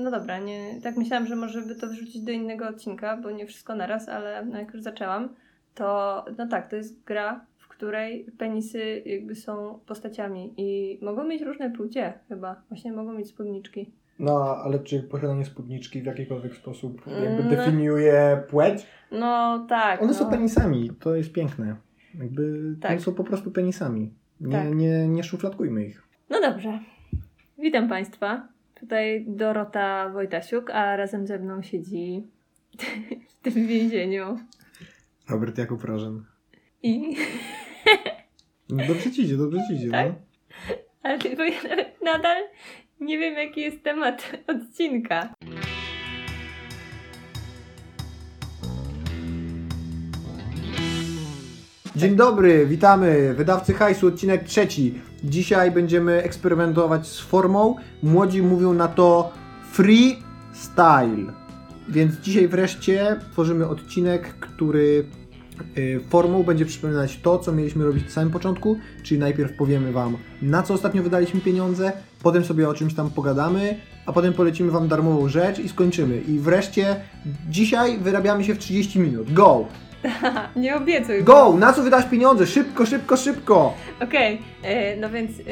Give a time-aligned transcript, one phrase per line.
[0.00, 3.46] no dobra, nie, tak myślałam, że może by to wrzucić do innego odcinka, bo nie
[3.46, 5.28] wszystko naraz, ale no jak już zaczęłam,
[5.74, 11.42] to no tak, to jest gra, w której penisy jakby są postaciami i mogą mieć
[11.42, 13.90] różne płcie chyba, właśnie mogą mieć spódniczki.
[14.18, 17.50] No, ale czy posiadanie spódniczki w jakikolwiek sposób jakby No.
[17.50, 18.86] definiuje płeć?
[19.12, 20.02] No tak.
[20.02, 20.18] One no.
[20.18, 21.76] są penisami, to jest piękne.
[22.18, 22.90] Jakby Tak.
[22.90, 24.14] one są po prostu penisami.
[24.40, 24.74] Nie, Tak.
[24.74, 26.02] nie, nie szufladkujmy ich.
[26.30, 26.78] No dobrze.
[27.58, 28.48] Witam Państwa.
[28.80, 32.26] Tutaj Dorota Wojtasiuk, a razem ze mną siedzi
[33.30, 34.38] w tym więzieniu
[35.30, 36.24] Robert Jakub Rożen.
[36.82, 37.16] i...
[38.68, 40.06] No dobrze ci idzie, dobrze ci idzie, Tak?
[40.06, 40.14] no.
[41.02, 41.60] Ale tylko ja
[42.04, 42.42] nadal
[43.00, 45.34] nie wiem, jaki jest temat odcinka.
[52.00, 53.34] Dzień dobry, witamy.
[53.34, 54.94] Wydawcy hajsu, odcinek trzeci.
[55.24, 57.76] Dzisiaj będziemy eksperymentować z formą.
[58.02, 59.32] Młodzi mówią na to
[59.72, 61.32] freestyle.
[61.88, 65.04] Więc dzisiaj wreszcie tworzymy odcinek, który
[65.78, 70.16] y, formą będzie przypominać to, co mieliśmy robić na samym początku, czyli najpierw powiemy Wam,
[70.42, 74.88] na co ostatnio wydaliśmy pieniądze, potem sobie o czymś tam pogadamy, a potem polecimy Wam
[74.88, 76.20] darmową rzecz i skończymy.
[76.20, 76.96] I wreszcie
[77.48, 79.32] dzisiaj wyrabiamy się w 30 minut.
[79.32, 79.66] Go!
[80.56, 81.24] Nie obiecuj.
[81.24, 81.56] Go!
[81.56, 82.46] Na co wydasz pieniądze?
[82.46, 83.74] Szybko, szybko, szybko!
[84.02, 85.42] Okej, e, no więc e,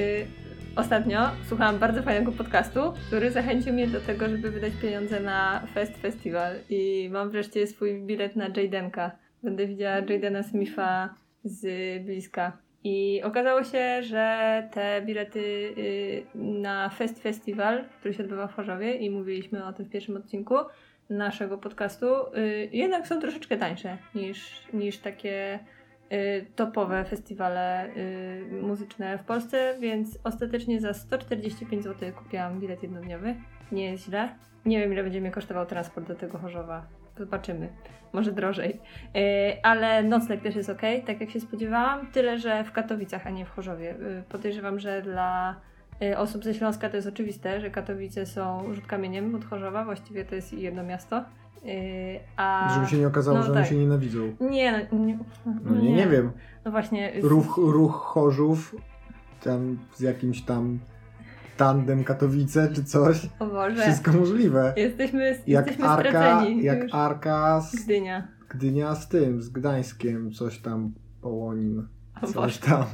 [0.76, 5.96] ostatnio słuchałam bardzo fajnego podcastu, który zachęcił mnie do tego, żeby wydać pieniądze na Fest
[5.96, 9.10] Festival i mam wreszcie swój bilet na Jadenka.
[9.42, 11.66] Będę widziała Jadena Smitha z
[12.04, 12.52] bliska.
[12.84, 15.40] I okazało się, że te bilety
[15.78, 20.16] y, na Fest Festival, który się odbywa w Chorzowie i mówiliśmy o tym w pierwszym
[20.16, 20.54] odcinku
[21.10, 22.06] naszego podcastu,
[22.36, 25.58] y, jednak są troszeczkę tańsze niż, niż takie
[26.12, 33.34] y, topowe festiwale y, muzyczne w Polsce, więc ostatecznie za 145 zł kupiłam bilet jednodniowy.
[33.72, 34.28] Nie jest źle.
[34.64, 36.86] Nie wiem, ile będzie mnie kosztował transport do tego Chorzowa.
[37.18, 37.68] Zobaczymy.
[38.12, 38.80] Może drożej.
[39.62, 42.12] Ale nocleg też jest ok, tak jak się spodziewałam.
[42.12, 43.94] Tyle, że w Katowicach, a nie w Chorzowie.
[44.28, 45.60] Podejrzewam, że dla
[46.16, 49.84] osób ze Śląska to jest oczywiste, że Katowice są rzut kamieniem od Chorzowa.
[49.84, 51.24] Właściwie to jest jedno miasto.
[51.64, 52.74] Y, a...
[52.74, 53.66] Żeby się nie okazało, no że tak.
[53.66, 54.18] się nienawidzą.
[54.40, 55.18] Nie, no, nie,
[55.64, 56.30] No nie, nie wiem.
[56.64, 57.12] No właśnie.
[57.20, 58.76] z- Ruch, ruch Chorzów,
[59.42, 60.78] tam z jakimś tam
[61.56, 63.28] tandem Katowice czy coś.
[63.38, 63.82] O Boże.
[63.82, 64.72] Wszystko możliwe.
[64.76, 66.94] Jesteśmy, Jak jesteśmy Arka, jak już.
[66.94, 68.28] Arka z Gdynia.
[68.48, 71.86] Gdynia z tym, z Gdańskiem, coś tam Połonin,
[72.22, 72.58] O coś Boże.
[72.60, 72.84] tam.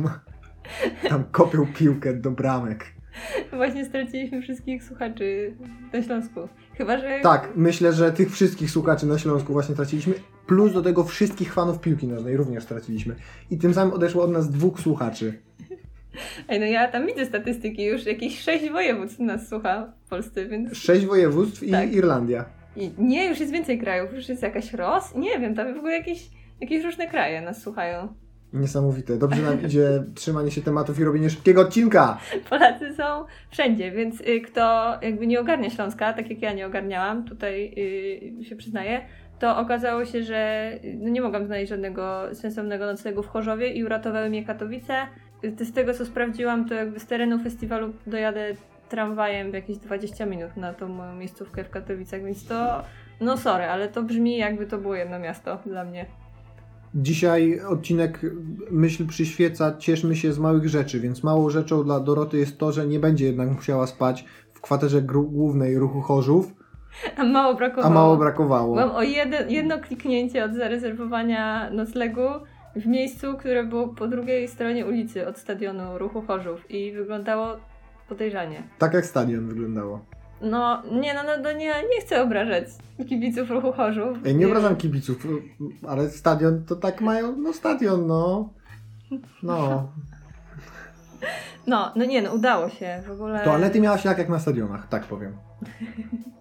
[1.08, 2.93] Tam kopią piłkę do bramek.
[3.52, 5.54] Właśnie straciliśmy wszystkich słuchaczy
[5.92, 6.40] na Śląsku.
[6.78, 7.20] Chyba, że.
[7.22, 10.14] Tak, myślę, że tych wszystkich słuchaczy na Śląsku właśnie traciliśmy,
[10.46, 13.14] plus do tego wszystkich fanów piłki nożnej również straciliśmy.
[13.50, 15.32] I tym samym odeszło od nas dwóch słuchaczy.
[16.48, 20.76] Ej, no ja tam widzę statystyki, już jakieś sześć województw nas słucha w Polsce, więc.
[20.76, 21.92] Sześć województw i Tak.
[21.92, 22.44] Irlandia.
[22.76, 25.14] I nie, już jest więcej krajów, już jest jakaś Ros.
[25.14, 28.14] Nie wiem, tam w ogóle jakieś, jakieś różne kraje nas słuchają.
[28.54, 29.16] Niesamowite.
[29.16, 32.18] Dobrze nam idzie trzymanie się tematów i robienie szybkiego odcinka.
[32.50, 37.24] Polacy są wszędzie, więc y, kto jakby nie ogarnia Śląska, tak jak ja nie ogarniałam,
[37.24, 37.74] tutaj
[38.40, 39.00] y, się przyznaję,
[39.38, 44.28] to okazało się, że no nie mogłam znaleźć żadnego sensownego noclegu w Chorzowie i uratowały
[44.28, 45.06] mnie Katowice.
[45.44, 48.54] Y, Z tego co sprawdziłam, to jakby z terenu festiwalu dojadę
[48.88, 52.82] tramwajem w jakieś 20 minut na tą moją miejscówkę w Katowicach, więc to,
[53.20, 56.06] no sorry, ale to brzmi jakby to było jedno miasto dla mnie.
[56.94, 58.20] Dzisiaj odcinek
[58.70, 62.86] myśl przyświeca, cieszmy się z małych rzeczy, więc małą rzeczą dla Doroty jest to, że
[62.86, 66.52] nie będzie jednak musiała spać w kwaterze głównej ruchu Chorzów,
[67.16, 67.86] A mało brakowało.
[67.86, 68.74] a mało brakowało.
[68.74, 72.28] Byłam o jeden, jedno kliknięcie od zarezerwowania noclegu
[72.76, 77.56] w miejscu, które było po drugiej stronie ulicy od stadionu Ruchu Chorzów i wyglądało
[78.08, 78.62] podejrzanie.
[78.78, 80.04] Tak jak stadion wyglądało.
[80.40, 82.64] No, nie, no, no, no nie, nie chcę obrażać
[83.08, 84.18] kibiców Ruchu Chorzów.
[84.34, 85.26] Nie obrażam kibiców,
[85.88, 88.48] ale stadion to tak mają, no stadion, no.
[89.42, 89.88] No.
[91.66, 93.44] No, no nie, no udało się w ogóle.
[93.44, 95.36] Toalety miałaś tak jak na stadionach, tak powiem.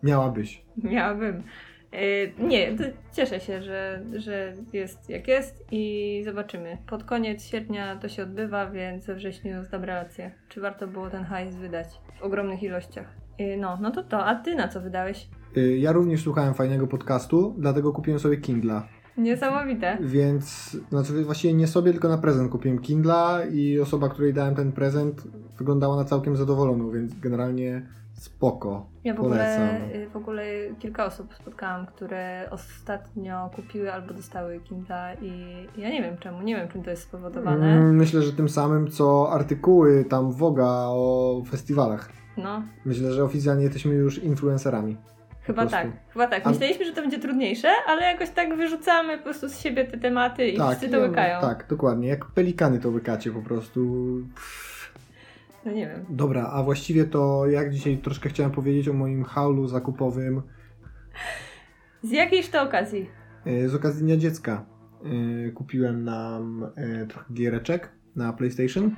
[0.03, 0.65] Miałabyś.
[0.83, 1.43] Miałabym.
[1.91, 2.75] Yy, nie,
[3.13, 6.77] cieszę się, że, że jest jak jest i zobaczymy.
[6.87, 10.31] Pod koniec sierpnia to się odbywa, więc we wrześniu zdam relację.
[10.49, 11.87] Czy warto było ten hajs wydać
[12.19, 13.22] w ogromnych ilościach?
[13.39, 14.25] Yy, no, no to to.
[14.25, 15.29] A ty na co wydałeś?
[15.57, 18.87] Y, Ja również słuchałem fajnego podcastu, dlatego kupiłem sobie Kindla.
[19.17, 19.97] Niesamowite.
[20.01, 24.71] Więc, znaczy właściwie nie sobie, tylko na prezent kupiłem Kindla i osoba, której dałem ten
[24.71, 25.23] prezent
[25.57, 27.81] wyglądała na całkiem zadowoloną, więc generalnie
[28.13, 28.85] Spoko.
[29.03, 30.43] Ja w ogóle, y, w ogóle
[30.79, 35.31] kilka osób spotkałam, które ostatnio kupiły albo dostały Kindle i
[35.81, 37.73] ja nie wiem czemu, nie wiem czym to jest spowodowane.
[37.77, 42.09] Mm, Myślę, że tym samym co artykuły tam Woga o festiwalach.
[42.37, 44.97] No, Myślę, że oficjalnie jesteśmy już influencerami.
[45.41, 46.45] chyba tak, chyba tak.
[46.45, 50.47] Myśleliśmy, że to będzie trudniejsze, ale jakoś tak wyrzucamy po prostu z siebie te tematy
[50.47, 51.41] i wszyscy to łykają.
[51.41, 52.07] Tak, dokładnie.
[52.07, 54.05] Jak pelikany to łykacie po prostu.
[55.65, 56.05] No nie wiem.
[56.09, 60.41] Dobra, a właściwie to jak dzisiaj troszkę chciałem powiedzieć o moim haulu zakupowym
[62.03, 63.09] Z jakiejś to okazji?
[63.45, 64.65] e, z okazji Dnia Dziecka.
[65.47, 68.95] E, Kupiłem nam e, trochę giereczek na PlayStation.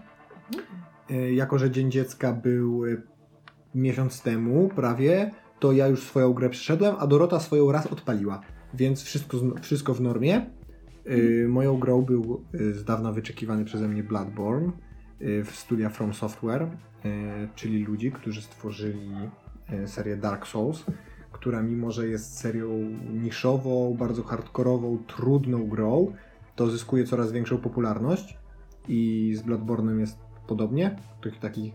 [1.10, 2.84] E, Jako, że Dzień Dziecka był
[3.76, 8.42] miesiąc temu prawie, to ja już swoją grę przeszedłem, a Dorota swoją raz odpaliła.
[8.74, 10.50] Więc wszystko, wszystko w normie.
[11.06, 16.14] E, Moją grą był e, z dawna wyczekiwany przeze mnie Bloodborne e, w studia From
[16.14, 16.70] Software, e,
[17.56, 19.12] czyli ludzi, którzy stworzyli
[19.70, 20.86] e, serię Dark Souls,
[21.32, 22.70] która mimo, że jest serią
[23.14, 26.14] niszową, bardzo hardkorową, trudną grą,
[26.56, 28.38] to zyskuje coraz większą popularność
[28.88, 30.18] i z Bloodborne'em jest
[30.48, 30.96] podobnie.
[31.24, 31.74] Taki, taki,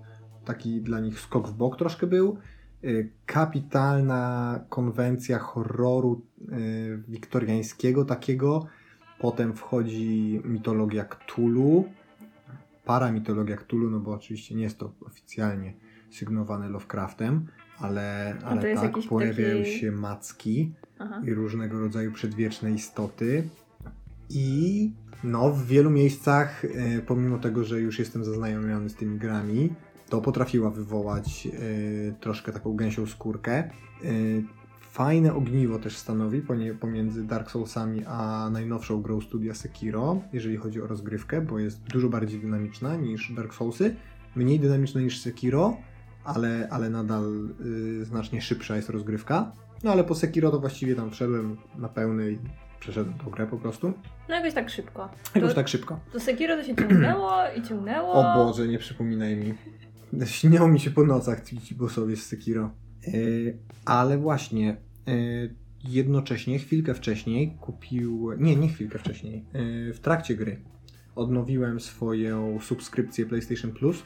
[0.50, 2.38] taki dla nich skok w bok troszkę był.
[2.84, 4.24] Y, Kapitalna
[4.68, 8.66] konwencja horroru y, wiktoriańskiego takiego.
[9.20, 11.84] Potem wchodzi mitologia Cthulhu,
[12.84, 15.74] paramitologia Cthulhu, no bo oczywiście nie jest to oficjalnie
[16.10, 17.46] sygnowane Lovecraftem,
[17.78, 21.22] ale, to ale tak, pojawiają taki- się macki Aha.
[21.26, 23.48] i różnego rodzaju przedwieczne istoty.
[24.30, 24.92] I
[25.24, 26.68] no, w wielu miejscach, e,
[27.06, 29.72] pomimo tego, że już jestem zaznajomiony z tymi grami,
[30.10, 31.50] to potrafiła wywołać e,
[32.20, 33.54] troszkę taką gęsią skórkę.
[33.54, 33.70] E,
[34.80, 36.42] fajne ogniwo też stanowi
[36.80, 42.08] pomiędzy Dark Soulsami a najnowszą grą studia Sekiro, jeżeli chodzi o rozgrywkę, bo jest dużo
[42.08, 43.96] bardziej dynamiczna niż Dark Soulsy,
[44.36, 45.76] mniej dynamiczna niż Sekiro,
[46.24, 47.48] ale, ale nadal
[48.00, 49.52] y, znacznie szybsza jest rozgrywka.
[49.84, 52.38] No ale po Sekiro to właściwie tam wszedłem na pełny i
[52.80, 53.92] przeszedłem tą grę po prostu.
[54.28, 55.08] No jakoś tak szybko.
[55.34, 56.00] Jakoś To, tak szybko.
[56.12, 58.12] to Sekiro to się ciągnęło i ciągnęło.
[58.12, 59.54] O Boże, nie przypominaj mi.
[60.24, 62.70] Śnią mi się po nocach ci bossowie z Sekiro.
[63.06, 64.76] Yy, ale właśnie,
[65.06, 65.54] yy,
[65.84, 68.30] jednocześnie, chwilkę wcześniej kupił...
[68.38, 69.44] Nie, nie chwilkę wcześniej.
[69.54, 70.62] Yy, w trakcie gry
[71.14, 74.02] odnowiłem swoją subskrypcję PlayStation Plus,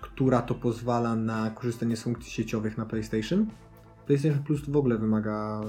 [0.00, 3.46] która to pozwala na korzystanie z funkcji sieciowych na PlayStation.
[4.06, 5.60] PlayStation Plus w ogóle wymaga...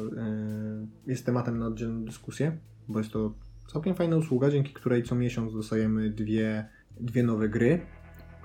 [1.07, 2.57] Jest tematem na oddzielną dyskusję,
[2.88, 3.33] bo jest to
[3.68, 6.69] całkiem fajna usługa, dzięki której co miesiąc dostajemy dwie,
[7.00, 7.81] dwie nowe gry,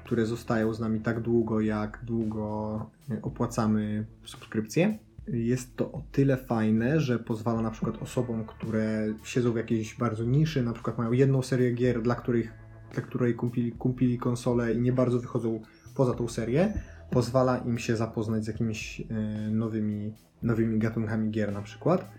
[0.05, 4.99] które zostają z nami tak długo, jak długo e, opłacamy subskrypcję.
[5.29, 10.25] Jest to o tyle fajne, że pozwala na przykład osobom, które siedzą w jakiejś bardzo
[10.25, 12.53] niszy, na przykład mają jedną serię gier, dla, których,
[12.93, 15.61] dla której kupili, kupili konsolę i nie bardzo wychodzą
[15.95, 16.73] poza tą serię,
[17.11, 19.05] pozwala im się zapoznać z jakimiś e,
[19.51, 20.13] nowymi,
[20.43, 22.11] nowymi gatunkami gier na przykład.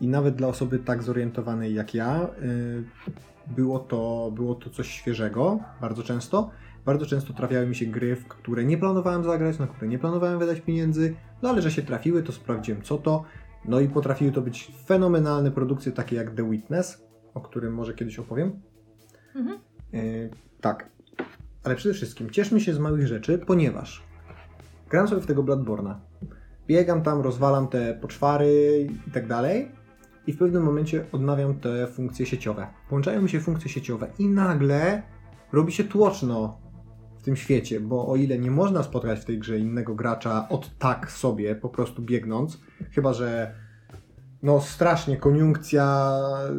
[0.00, 2.84] I nawet dla osoby tak zorientowanej jak ja, y,
[3.46, 6.50] było to, było to coś świeżego bardzo często.
[6.86, 10.38] Bardzo często trafiały mi się gry, w które nie planowałem zagrać, na które nie planowałem
[10.38, 13.24] wydać pieniędzy, no ale że się trafiły, to sprawdziłem co to.
[13.64, 17.04] No i potrafiły to być fenomenalne produkcje, takie jak The Witness,
[17.34, 18.60] o którym może kiedyś opowiem.
[19.34, 19.58] Mhm.
[19.92, 20.88] Yy, tak.
[21.64, 24.02] Ale przede wszystkim cieszmy się z małych rzeczy, ponieważ
[24.90, 26.00] gram sobie w tego Bloodborna.
[26.66, 29.68] Biegam tam, rozwalam te poczwary i tak dalej.
[30.26, 32.66] I w pewnym momencie odnawiam te funkcje sieciowe.
[32.88, 35.02] Połączają mi się funkcje sieciowe i nagle
[35.52, 36.63] robi się tłoczno
[37.24, 41.10] tym świecie, bo o ile nie można spotkać w tej grze innego gracza od tak
[41.10, 42.60] sobie, po prostu biegnąc,
[42.92, 43.54] chyba że
[44.42, 46.12] no strasznie koniunkcja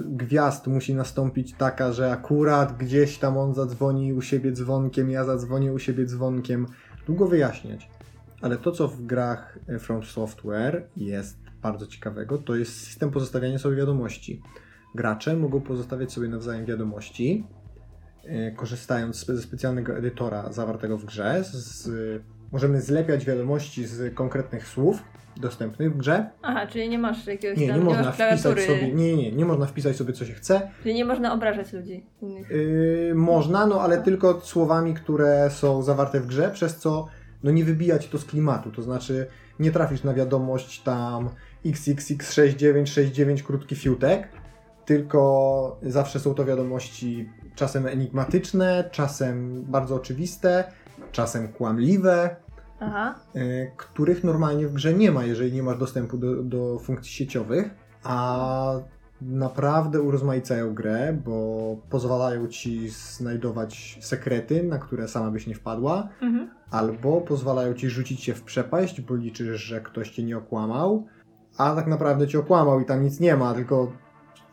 [0.06, 5.74] gwiazd musi nastąpić taka, że akurat gdzieś tam on zadzwoni u siebie dzwonkiem, ja zadzwonię
[5.74, 6.68] u siebie dzwonkiem.
[7.06, 7.90] Długo wyjaśniać.
[8.42, 13.76] Ale to, co w grach From Software jest bardzo ciekawego, to jest system pozostawiania sobie
[13.76, 14.42] wiadomości.
[14.96, 17.48] Gracze mogą pozostawiać sobie nawzajem wiadomości,
[18.56, 21.44] korzystając spe- ze specjalnego edytora zawartego w grze.
[21.44, 21.90] Z,
[22.52, 25.04] możemy zlepiać wiadomości z konkretnych słów
[25.38, 26.30] dostępnych w grze.
[26.42, 29.46] Aha, czyli nie masz jakiegoś Nie, tam, nie nie można wpisać sobie, nie, nie, nie
[29.46, 30.72] można wpisać sobie co się chce.
[30.84, 32.50] Czyli nie można obrażać ludzi innych.
[32.50, 37.08] Yy, można, no ale tylko słowami, które są zawarte w grze, przez co
[37.44, 38.72] no nie wybijać to z klimatu.
[38.72, 39.28] To znaczy
[39.60, 41.30] nie trafisz na wiadomość tam
[41.66, 44.28] XXX6969 krótki fiutek,
[44.86, 50.64] tylko zawsze są to wiadomości czasem enigmatyczne, czasem bardzo oczywiste,
[51.12, 52.36] czasem kłamliwe,
[52.80, 53.16] Aha.
[53.36, 57.70] y, których normalnie w grze nie ma, jeżeli nie masz dostępu do, do funkcji sieciowych,
[58.04, 58.74] a
[59.22, 66.50] naprawdę urozmaicają grę, bo pozwalają ci znajdować sekrety, na które sama byś nie wpadła, Mhm.
[66.72, 71.06] albo pozwalają ci rzucić się w przepaść, bo liczysz, że ktoś cię nie okłamał,
[71.58, 73.92] a tak naprawdę cię okłamał i tam nic nie ma, tylko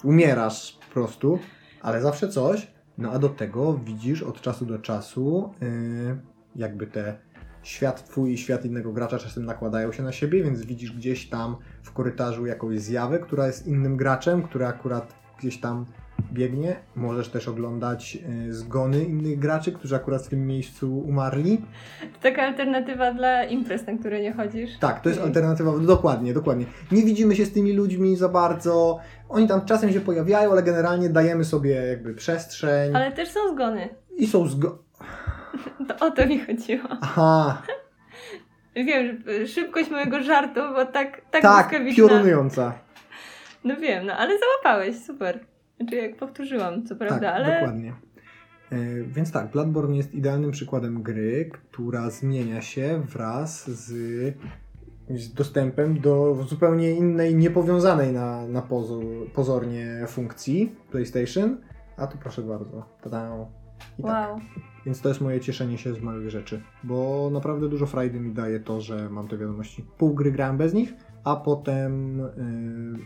[0.02, 1.38] umierasz po prostu,
[1.82, 2.73] ale zawsze coś.
[2.99, 6.21] No a do tego widzisz od czasu do czasu, yy,
[6.56, 7.18] jakby te
[7.62, 11.56] świat twój i świat innego gracza czasem nakładają się na siebie, więc widzisz gdzieś tam
[11.82, 15.87] w korytarzu jakąś zjawę, która jest innym graczem, który akurat gdzieś tam
[16.33, 16.76] biegnie.
[16.97, 21.59] Możesz też oglądać yy, zgony innych graczy, którzy akurat w tym miejscu umarli.
[22.00, 24.79] To taka alternatywa dla imprez, na które nie chodzisz.
[24.79, 26.64] Tak, to jest alternatywa, dokładnie, dokładnie.
[26.93, 28.99] Nie widzimy się z tymi ludźmi za bardzo.
[29.29, 32.97] Oni tam czasem się pojawiają, ale generalnie dajemy sobie jakby przestrzeń.
[32.97, 33.88] Ale też są zgony.
[34.17, 34.79] I są zgo...
[35.88, 36.88] To o to mi chodziło.
[37.00, 37.62] Aha,
[38.76, 42.73] Wiem, że y, szybkość mojego żartu, bo tak, tak, tak, piorunująca.
[43.64, 45.41] No wiem, no ale załapałeś, super.
[45.83, 47.95] Znaczy jak powtórzyłam, co prawda, tak, ale dokładnie.
[48.73, 53.89] E, więc tak, Bloodborne jest idealnym przykładem gry, która zmienia się wraz z,
[55.11, 61.61] z dostępem do zupełnie innej, niepowiązanej na, na pozór, pozornie funkcji PlayStation.
[61.97, 62.87] A tu proszę bardzo.
[63.03, 63.47] Tada.
[63.99, 64.29] I tak.
[64.29, 64.39] wow.
[64.87, 68.61] Więc to jest moje cieszenie się z małych rzeczy, bo naprawdę dużo frajdy mi daje
[68.61, 69.85] to, że mam te wiadomości.
[69.99, 72.19] Pół gry grałem bez nich, a potem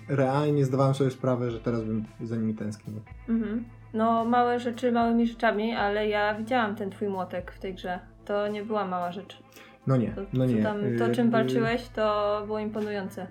[0.08, 3.00] yy, realnie zdawałem sobie sprawę, że teraz bym za nimi tęsknił.
[3.28, 3.64] Mhm.
[3.94, 7.98] No małe rzeczy małymi rzeczami, ale ja widziałam ten twój młotek w tej grze.
[8.24, 9.42] To nie była mała rzecz.
[9.86, 10.62] No nie, To, no nie.
[10.62, 13.26] tam, to czym yy, walczyłeś, to było imponujące.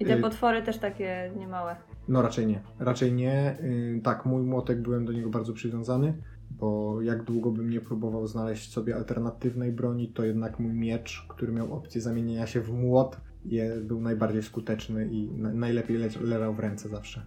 [0.00, 0.20] I te Yy.
[0.22, 1.76] potwory też takie niemałe.
[2.08, 3.56] No raczej nie, raczej nie.
[4.02, 6.14] Tak, mój młotek byłem do niego bardzo przywiązany,
[6.50, 11.52] bo jak długo bym nie próbował znaleźć sobie alternatywnej broni, to jednak mój miecz, który
[11.52, 16.54] miał opcję zamienienia się w młot, je, był najbardziej skuteczny i na, najlepiej le, leżał
[16.54, 17.22] w ręce zawsze.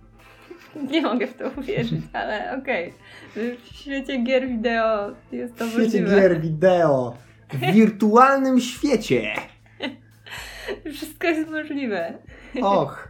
[0.92, 2.94] Nie mogę w to uwierzyć, ale okej.
[3.36, 6.22] W świecie gier wideo jest to W świecie możliwe.
[6.22, 7.18] gier wideo,
[7.54, 9.34] w wirtualnym świecie.
[10.94, 12.18] Wszystko jest możliwe.
[12.62, 13.10] Och,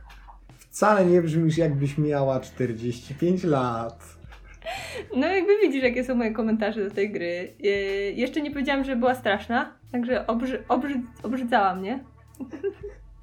[0.57, 4.15] wcale nie brzmisz jakbyś miała 45 lat.
[5.15, 7.53] No jakby widzisz, jakie są moje komentarze do tej gry.
[7.59, 7.71] Yy,
[8.11, 12.03] jeszcze nie powiedziałam, że była straszna, także obrzy, obrzy, obrzydzała mnie.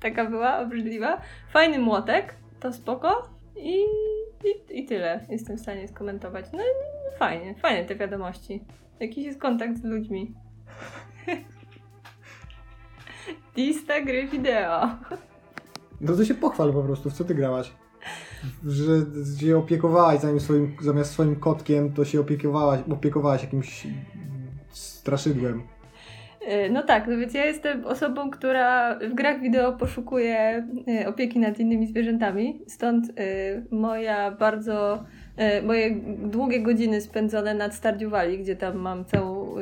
[0.03, 1.21] Taka była, obrzydliwa.
[1.53, 3.29] Fajny młotek, to spoko.
[3.57, 3.75] I,
[4.45, 6.47] i, I tyle jestem w stanie skomentować.
[6.53, 8.65] No i fajnie, fajne te wiadomości.
[9.01, 10.35] Jakiś jest kontakt z ludźmi.
[13.57, 14.89] Lista gry wideo.
[16.01, 17.73] No to się pochwal po prostu, w co ty grałaś?
[18.67, 18.93] Że
[19.41, 23.87] się opiekowałaś swoim, zamiast swoim kotkiem, to się opiekowałaś, opiekowałaś jakimś
[24.71, 25.63] straszydłem.
[26.47, 31.39] E, No tak, no więc ja jestem osobą, która w grach wideo poszukuje e, opieki
[31.39, 32.61] nad innymi zwierzętami.
[32.67, 33.13] Stąd e,
[33.71, 35.05] moja bardzo,
[35.67, 39.55] moje długie godziny spędzone nad Stardew Valley, gdzie tam mam całą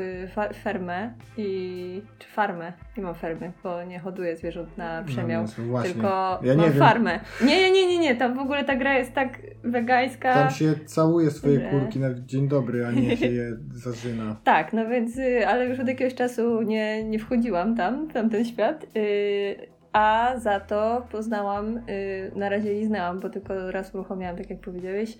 [0.62, 5.42] fermę i czy farmę, nie mam fermy, bo nie hoduję zwierząt na przemiał.
[5.42, 5.92] No, no, właśnie.
[5.94, 6.78] Tylko Ja nie mam wiem.
[6.78, 7.20] farmę.
[7.44, 10.34] Nie, nie, nie, nie, nie, tam w ogóle ta gra jest tak wegańska.
[10.34, 14.36] Tam się całuje swoje Że- kurki na dzień dobry, a nie się je zażyna.
[14.44, 18.44] Tak, no więc, y, ale już od jakiegoś czasu nie, nie wchodziłam tam, w tamten
[18.44, 18.86] świat.
[18.96, 19.56] y,
[19.92, 25.18] A za to poznałam, y, na razie liznęłam, bo tylko raz uruchomiłam, tak jak powiedziałeś,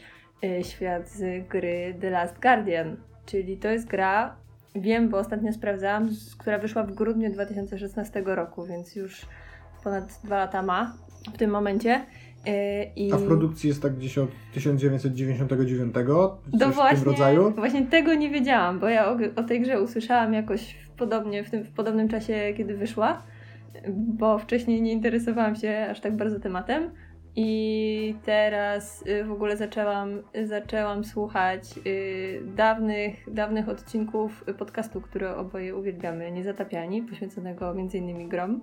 [0.62, 2.96] świat z gry The Last Guardian.
[3.26, 4.36] Czyli to jest gra,
[4.74, 6.08] wiem, bo ostatnio sprawdzałam,
[6.38, 9.26] która wyszła w grudniu 2016 roku, więc już
[9.84, 10.94] ponad dwa lata ma
[11.34, 12.00] w tym momencie.
[12.48, 12.50] Y,
[12.96, 13.12] I...
[13.12, 16.04] A w produkcji jest tak gdzieś od 1999, coś
[16.60, 17.50] No w właśnie, tym rodzaju.
[17.50, 21.50] właśnie tego nie wiedziałam, bo ja o, o tej grze usłyszałam jakoś w, podobnie, w,
[21.50, 23.22] tym, w podobnym czasie, kiedy wyszła,
[23.88, 26.90] bo wcześniej nie interesowałam się aż tak bardzo tematem.
[27.36, 35.76] I teraz y, w ogóle zaczęłam, zaczęłam słuchać y, dawnych, dawnych odcinków podcastu, które oboje
[35.76, 38.28] uwielbiamy, Niezatapiani, poświęconego m.in.
[38.28, 38.60] grom.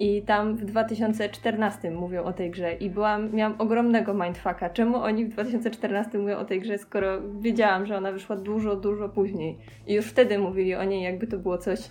[0.00, 4.70] I tam w 2014 mówią o tej grze i byłam, miałam ogromnego mindfucka.
[4.70, 9.08] Czemu oni w 2014 mówią o tej grze, skoro wiedziałam, że ona wyszła dużo, dużo
[9.08, 9.58] później.
[9.86, 11.90] I już wtedy mówili o niej, jakby to było coś.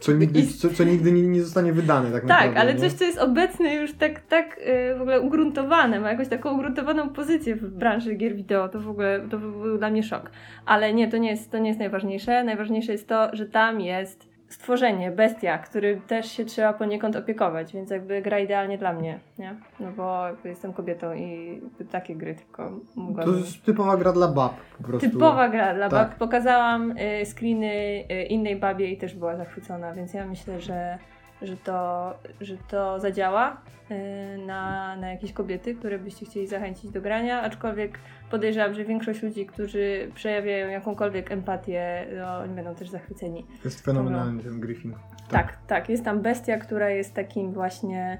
[0.00, 2.60] Co nigdy, co, co nigdy nie, nie zostanie wydane tak Tak, naprawdę.
[2.60, 2.80] ale nie?
[2.80, 7.08] coś, co jest obecne już tak, tak yy, w ogóle ugruntowane, ma jakąś taką ugruntowaną
[7.08, 10.30] pozycję w branży gier wideo, to w ogóle to był dla mnie szok.
[10.66, 12.44] Ale nie, to nie jest, to nie jest najważniejsze.
[12.44, 17.90] Najważniejsze jest to, że tam jest stworzenie, bestia, który też się trzeba poniekąd opiekować, więc
[17.90, 19.54] jakby gra idealnie dla mnie, nie?
[19.80, 21.60] No bo jestem kobietą i
[21.92, 23.38] takie gry tylko To mogłabym...
[23.38, 25.10] jest typowa gra dla bab po prostu.
[25.10, 26.08] Typowa gra dla Tak.
[26.08, 26.18] bab.
[26.18, 30.98] Pokazałam y, screeny y, innej babie i też była zachwycona, więc ja myślę, że
[31.42, 33.56] że to, że to zadziała
[33.90, 37.98] y, na, na jakieś kobiety, które byście chcieli zachęcić do grania, aczkolwiek
[38.30, 43.46] podejrzewam, że większość ludzi, którzy przejawiają jakąkolwiek empatię, no, oni będą też zachwyceni.
[43.62, 44.94] To jest fenomenalny ten Griffin.
[45.28, 45.88] Tak, tak.
[45.88, 48.18] Jest tam bestia, która jest takim właśnie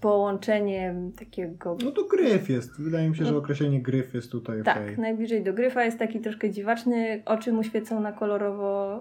[0.00, 1.76] połączeniem takiego.
[1.84, 2.80] No to gryf jest.
[2.80, 3.38] Wydaje mi się, że No.
[3.38, 4.98] określenie gryf jest tutaj Tak, okej.
[4.98, 9.00] najbliżej do gryfa jest taki troszkę dziwaczny, oczy mu świecą na kolorowo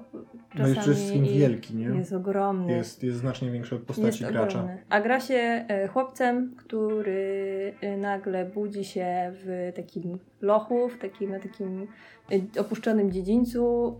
[0.51, 0.59] czasami.
[0.59, 1.85] No i przede wszystkim wielki, nie?
[1.85, 2.71] Jest ogromny.
[2.73, 4.59] Jest, jest znacznie większy od postaci jest gracza.
[4.59, 4.77] ogromny.
[4.89, 5.35] A gra się
[5.67, 11.87] e, chłopcem, który e, nagle budzi się w takim lochu, w takim, na takim
[12.31, 13.95] e, opuszczonym dziedzińcu.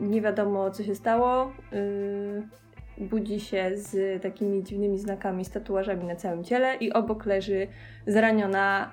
[0.00, 1.52] Nie wiadomo, co się stało.
[2.98, 7.66] Budzi się z takimi dziwnymi znakami, z tatuażami na całym ciele i obok leży
[8.06, 8.92] zraniona,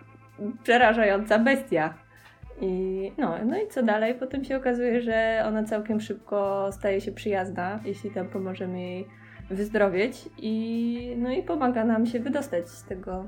[0.63, 1.93] przerażająca bestia.
[2.61, 4.15] I no, no i co dalej?
[4.15, 9.07] Potem się okazuje, że ona całkiem szybko staje się przyjazna, jeśli tam pomożemy jej
[9.49, 13.27] wyzdrowieć i no i pomaga nam się wydostać z tego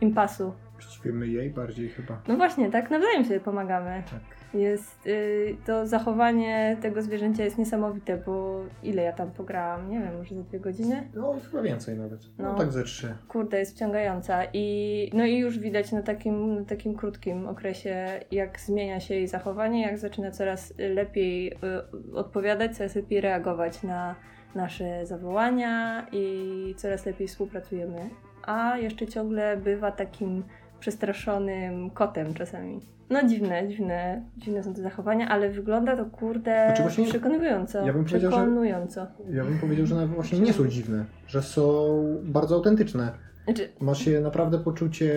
[0.00, 0.52] impasu.
[0.72, 2.22] Właściwie my jej bardziej chyba.
[2.28, 4.02] No właśnie, tak nawzajem sobie pomagamy.
[4.10, 4.20] Tak.
[4.60, 9.90] Jest y, to zachowanie tego zwierzęcia jest niesamowite, bo ile ja tam pograłam?
[9.90, 11.08] Nie wiem, może za dwie godziny?
[11.14, 12.20] No chyba więcej nawet.
[12.38, 12.58] No, No.
[12.58, 13.14] tak ze trzy.
[13.28, 18.60] Kurde, jest wciągająca i no i już widać na takim, na takim krótkim okresie, jak
[18.60, 24.14] zmienia się jej zachowanie, jak zaczyna coraz lepiej y, odpowiadać, coraz lepiej reagować na
[24.54, 28.10] nasze zawołania i coraz lepiej współpracujemy.
[28.50, 30.42] A jeszcze ciągle bywa takim
[30.80, 32.80] przestraszonym kotem czasami.
[33.10, 37.86] No dziwne, dziwne, dziwne są te zachowania, ale wygląda to kurde Znaczy właśnie przekonująco.
[37.86, 39.06] ja bym powiedział, że- przekonująco.
[39.30, 41.88] Ja bym powiedział, że nawet właśnie nie są dziwne, że są
[42.22, 43.12] bardzo autentyczne.
[43.44, 45.14] Znaczy, Masz się naprawdę poczucie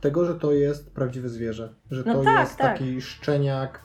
[0.00, 1.68] tego, że to jest prawdziwe zwierzę.
[1.90, 2.72] Że No to tak, jest tak.
[2.78, 3.80] taki szczeniak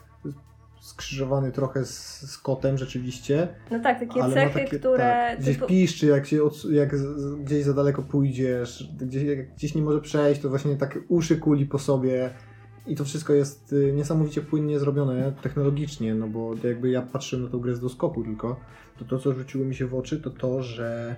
[0.88, 3.48] skrzyżowany trochę z, z kotem rzeczywiście.
[3.70, 4.98] no tak, takie cechy, takie, które...
[4.98, 6.94] tak, gdzieś typu- piszczy, jak, się od, jak
[7.38, 11.66] gdzieś za daleko pójdziesz, gdzieś, jak gdzieś nie może przejść, to właśnie tak uszy kuli
[11.66, 12.30] po sobie.
[12.86, 17.50] I to wszystko jest y, niesamowicie płynnie zrobione technologicznie, no bo jakby ja patrzyłem na
[17.50, 18.60] tą grę z doskoku tylko,
[18.98, 21.16] to to, co rzuciło mi się w oczy, to to, że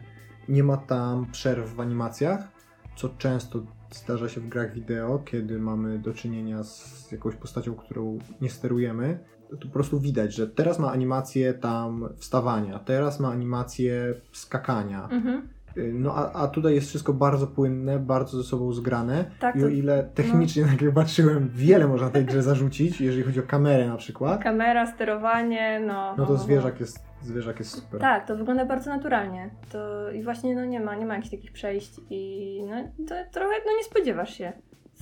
[0.49, 2.49] nie ma tam przerw w animacjach,
[2.97, 3.63] co często
[3.93, 9.19] zdarza się w grach wideo, kiedy mamy do czynienia z jakąś postacią, którą nie sterujemy.
[9.63, 15.09] Po prostu widać, że teraz ma animację tam wstawania, teraz ma animację skakania.
[15.11, 15.49] Mhm.
[15.77, 19.25] Y, No a, a tutaj jest wszystko bardzo płynne, bardzo ze sobą zgrane.
[19.41, 23.41] Tak, I o ile technicznie, tak jak patrzyłem, wiele można tej grze zarzucić, jeżeli chodzi
[23.41, 26.15] o kamerę na przykład, kamera, sterowanie, no.
[26.19, 28.01] no to no, zwierzak jest, zwierzak jest super.
[28.01, 29.51] Tak, to wygląda bardzo naturalnie.
[29.73, 32.77] To i właśnie no nie ma, nie ma jakichś takich przejść i no
[33.09, 34.53] to trochę no nie spodziewasz się,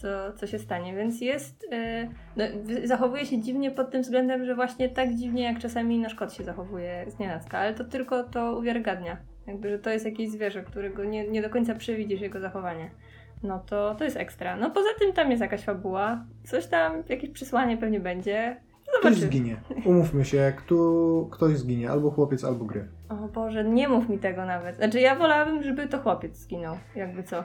[0.00, 2.44] co, co się stanie, więc jest, yy, no,
[2.84, 6.44] zachowuje się dziwnie pod tym względem, że właśnie tak dziwnie jak czasami nasz kot się
[6.44, 9.16] zachowuje z nienacka, ale to tylko to uwiarygadnia.
[9.46, 12.90] Jakby, że to jest jakieś zwierzę, którego nie, nie do końca przewidzisz jego zachowanie.
[13.42, 14.56] No to, to jest ekstra.
[14.56, 18.56] No poza tym tam jest jakaś fabuła, coś tam, jakieś przesłanie pewnie będzie.
[19.00, 19.26] Ktoś Zobaczymy.
[19.26, 19.56] zginie.
[19.84, 20.74] Umówmy się, kto,
[21.30, 22.88] ktoś zginie, albo chłopiec, albo gry.
[23.08, 24.76] O Boże, nie mów mi tego nawet.
[24.76, 27.44] Znaczy ja wolałabym, żeby to chłopiec zginął, jakby co.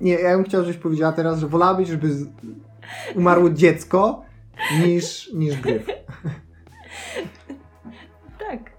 [0.00, 2.08] Nie, ja bym chciał, żebyś powiedziała teraz, że wolałabyś, żeby
[3.14, 4.24] umarło dziecko
[4.86, 5.86] niż, niż gryf.
[8.48, 8.70] Tak.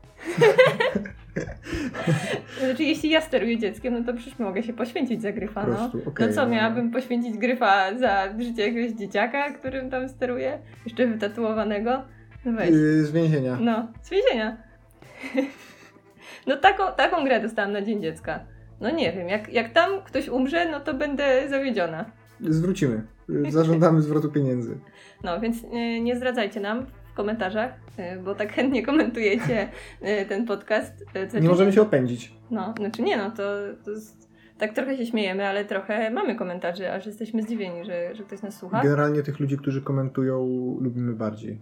[2.66, 5.76] znaczy jeśli ja steruję dzieckiem, no to przecież mogę się poświęcić za gryfa, no.
[5.76, 6.48] prostu, no co, no.
[6.50, 10.60] miałabym poświęcić gryfa za życie jakiegoś dzieciaka, którym tam steruję?
[10.86, 12.04] Jeszcze wytatuowanego?
[12.46, 12.70] No weź.
[12.70, 13.58] Yy, z więzienia.
[13.62, 14.58] No, z więzienia.
[16.48, 18.40] no taką, taką grę dostałam na Dzień Dziecka.
[18.82, 22.06] No nie wiem, jak, jak tam ktoś umrze, no to będę zawiedziona.
[22.42, 23.04] Zwrócimy.
[23.50, 24.78] Zażądamy zwrotu pieniędzy.
[25.24, 29.70] No, więc y, nie zdradzajcie nam w komentarzach, y, bo tak chętnie komentujecie
[30.02, 31.06] y, ten podcast.
[31.42, 32.34] Nie możemy się opędzić.
[32.52, 33.44] No, znaczy nie no, to,
[33.86, 38.24] to jest, tak trochę się śmiejemy, ale trochę mamy komentarzy, aż jesteśmy zdziwieni, że, że
[38.24, 38.82] ktoś nas słucha.
[38.84, 40.48] Generalnie tych ludzi, którzy komentują,
[40.82, 41.60] lubimy bardziej.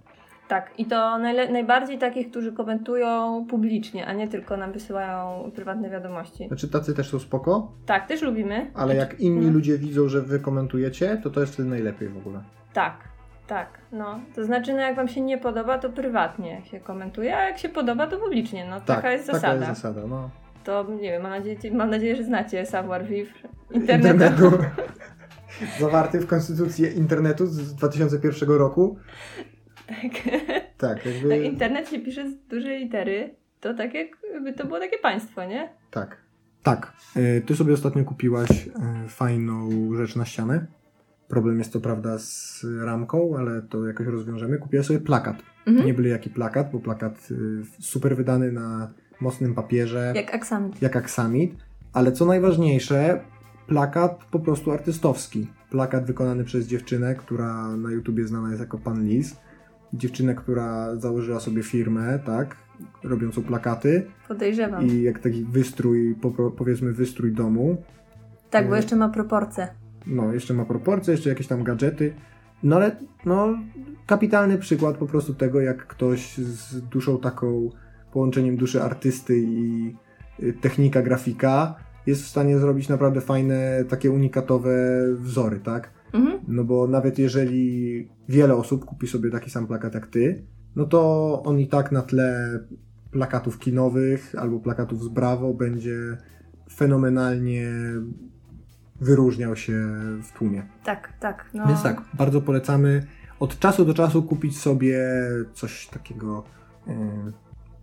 [0.47, 5.89] Tak, i to najle- najbardziej takich, którzy komentują publicznie, a nie tylko nam wysyłają prywatne
[5.89, 6.47] wiadomości.
[6.47, 8.71] Znaczy tacy też są spoko, Tak, też lubimy.
[8.73, 9.51] ale jak inni No.
[9.53, 12.39] ludzie widzą, że wy komentujecie, to to jest wtedy najlepiej w ogóle.
[12.73, 12.93] Tak,
[13.47, 14.19] tak, no.
[14.35, 17.69] To znaczy, no jak wam się nie podoba, to prywatnie się komentuje, a jak się
[17.69, 18.65] podoba, to publicznie.
[18.69, 19.47] No, Tak, taka jest zasada.
[19.53, 20.29] Taka jest zasada, no.
[20.63, 23.33] To nie wiem, mam nadzieję, mam nadzieję że znacie savoir vivre
[23.71, 24.13] internetu.
[24.13, 24.57] internetu.
[25.79, 28.97] Zawarty w konstytucji internetu z 2001 roku.
[29.87, 30.11] Tak.
[30.77, 31.27] Tak, jakby.
[31.37, 35.69] Jak internet się pisze z dużej litery, to tak jakby to było takie państwo, nie?
[35.91, 36.17] Tak.
[36.63, 36.93] Tak.
[37.17, 38.71] Y, Ty sobie ostatnio kupiłaś y,
[39.09, 40.65] fajną rzecz na ścianę.
[41.27, 44.57] Problem jest to prawda z ramką, ale to jakoś rozwiążemy.
[44.57, 45.35] Kupiła sobie plakat.
[45.67, 45.85] Mhm.
[45.87, 47.35] Nie byle jaki plakat, bo plakat y,
[47.79, 50.81] super wydany na mocnym papierze, Jak aksamit.
[50.81, 51.55] jak aksamit,
[51.93, 53.19] ale co najważniejsze,
[53.67, 55.47] plakat po prostu artystowski.
[55.69, 59.35] Plakat wykonany przez dziewczynę, która na YouTubie znana jest jako Pan Lis.
[59.93, 62.55] Dziewczynę, która założyła sobie firmę, tak,
[63.03, 64.87] robiącą plakaty Podejrzewam.
[64.87, 66.15] i jak taki wystrój,
[66.57, 67.77] powiedzmy wystrój domu.
[68.49, 68.81] Tak, bo Mhm.
[68.81, 69.67] jeszcze ma proporcje.
[70.07, 72.13] No, jeszcze ma proporcje, jeszcze jakieś tam gadżety.
[72.63, 72.95] No ale,
[73.25, 73.57] no,
[74.07, 77.69] kapitalny przykład po prostu tego, jak ktoś z duszą taką,
[78.13, 79.95] połączeniem duszy artysty i
[80.43, 84.75] y, technika grafika jest w stanie zrobić naprawdę fajne, takie unikatowe
[85.19, 85.89] wzory, tak?
[86.13, 86.39] Mhm.
[86.47, 90.43] No bo nawet jeżeli wiele osób kupi sobie taki sam plakat jak ty,
[90.75, 92.59] no to on i tak na tle
[93.11, 96.17] plakatów kinowych albo plakatów z Brawo będzie
[96.73, 97.71] fenomenalnie
[99.01, 99.73] wyróżniał się
[100.23, 100.63] w tłumie.
[100.83, 101.49] Tak, tak.
[101.53, 101.67] No.
[101.67, 103.03] Więc tak, bardzo polecamy
[103.39, 104.99] od czasu do czasu kupić sobie
[105.53, 106.43] coś takiego,
[106.87, 106.93] yy,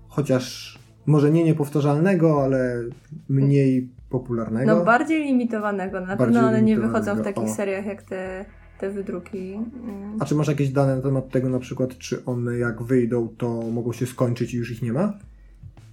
[0.08, 2.84] chociaż może nie niepowtarzalnego, ale
[3.28, 4.74] mniej popularnego.
[4.74, 6.00] No bardziej limitowanego.
[6.00, 7.54] Na Bardziej pewno one nie wychodzą w takich o.
[7.54, 8.44] seriach jak te,
[8.78, 9.54] te wydruki.
[9.54, 10.16] Mm.
[10.20, 13.62] A czy masz jakieś dane na temat tego, na przykład, czy one jak wyjdą, to
[13.72, 15.12] mogą się skończyć i już ich nie ma?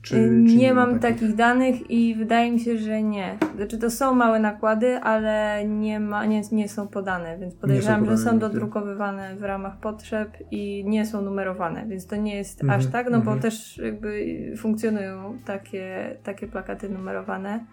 [0.02, 3.38] Czy, czy nie ma mam takich danych i wydaje mi się, że nie.
[3.56, 8.06] Znaczy to są małe nakłady, ale nie, ma, nie, nie są podane, więc podejrzewam, że
[8.06, 8.48] podane są nigdy.
[8.48, 13.06] dodrukowywane w ramach potrzeb i nie są numerowane, więc to nie jest Mhm, aż tak,
[13.06, 13.40] no bo mhm.
[13.40, 17.66] też jakby funkcjonują takie, takie plakaty numerowane.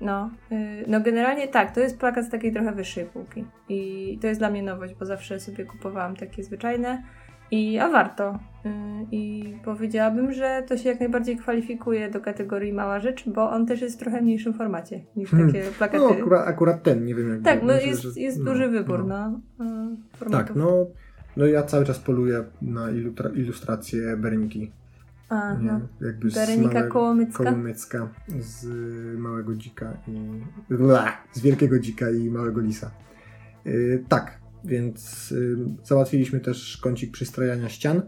[0.00, 4.26] No, yy, no generalnie tak, to jest plakat z takiej trochę wyższej półki i to
[4.26, 7.02] jest dla mnie nowość, bo zawsze sobie kupowałam takie zwyczajne
[7.50, 8.38] i a warto.
[8.64, 8.70] Yy,
[9.12, 13.80] I powiedziałabym, że to się jak najbardziej kwalifikuje do kategorii mała rzecz, bo on też
[13.80, 15.52] jest w trochę mniejszym formacie niż Hmm.
[15.52, 16.04] takie plakaty.
[16.04, 18.68] No, akurat, akurat ten, nie wiem jak tak, no myślę, jest, że- jest no, duży
[18.68, 19.40] wybór, no.
[19.58, 19.64] no.
[19.64, 20.46] yy, formatów.
[20.46, 20.86] Tak, no,
[21.36, 24.70] no ja cały czas poluję na ilustra- ilustrację Berniki.
[25.28, 25.72] A, Nie?
[25.72, 25.80] no.
[26.06, 27.44] Jakby z Berenika małego- Kołomycka.
[27.44, 28.08] Kołomycka
[28.40, 30.40] z y, małego dzika i
[30.74, 31.12] Bla!
[31.32, 32.90] z wielkiego dzika i małego lisa.
[33.66, 38.02] Y, tak, więc y, załatwiliśmy też kącik przystrajania ścian.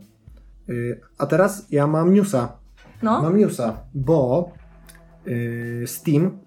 [0.69, 2.59] Y, a teraz ja mam newsa.
[3.03, 4.53] No, Mam newsa, bo
[5.27, 6.39] y, Steam,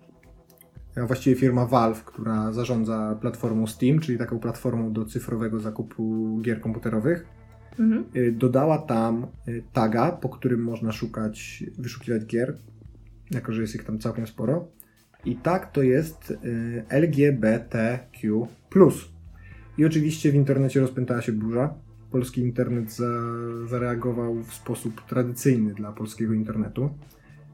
[1.04, 6.62] a właściwie firma Valve, która zarządza platformą Steam, czyli taką platformą do cyfrowego zakupu gier
[6.62, 7.26] komputerowych,
[7.80, 8.06] mhm.
[8.16, 12.58] y, dodała tam y, taga, po którym można szukać, wyszukiwać gier,
[13.32, 14.68] jako że jest ich tam całkiem sporo.
[15.26, 18.48] I tak to jest y, LGBTQ.
[19.78, 21.74] I oczywiście w internecie rozpętała się burza.
[22.12, 23.22] Polski internet za,
[23.68, 26.90] zareagował w sposób tradycyjny dla polskiego internetu.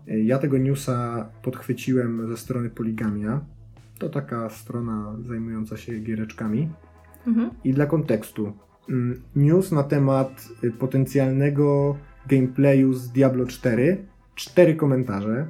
[0.07, 3.45] Ja tego newsa podchwyciłem ze strony Poligamia.
[3.99, 6.69] To taka strona zajmująca się giereczkami.
[7.27, 7.49] Mhm.
[7.63, 8.53] I dla kontekstu,
[9.35, 11.97] news na temat y, potencjalnego
[12.29, 13.97] gameplayu z Diablo 4,
[14.35, 15.47] cztery komentarze.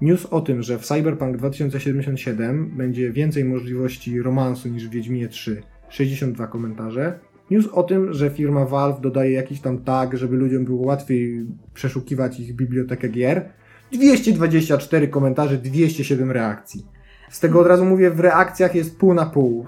[0.00, 5.62] News o tym, że w Cyberpunk 2077 będzie więcej możliwości romansu niż w Wiedźminie 3,
[5.88, 7.18] 62 komentarze.
[7.50, 12.40] News o tym, że firma Valve dodaje jakiś tam tag, żeby ludziom było łatwiej przeszukiwać
[12.40, 13.48] ich bibliotekę gier.
[13.92, 16.95] 224 komentarze, 207 reakcji.
[17.30, 19.66] Z tego od razu mówię, w reakcjach jest pół na pół,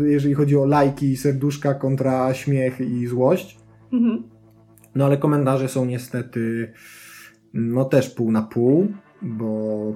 [0.00, 3.58] jeżeli chodzi o lajki, serduszka kontra śmiech i złość.
[3.92, 4.22] Mhm.
[4.94, 6.72] No ale komentarze są niestety
[7.54, 8.86] no też pół na pół,
[9.22, 9.92] bo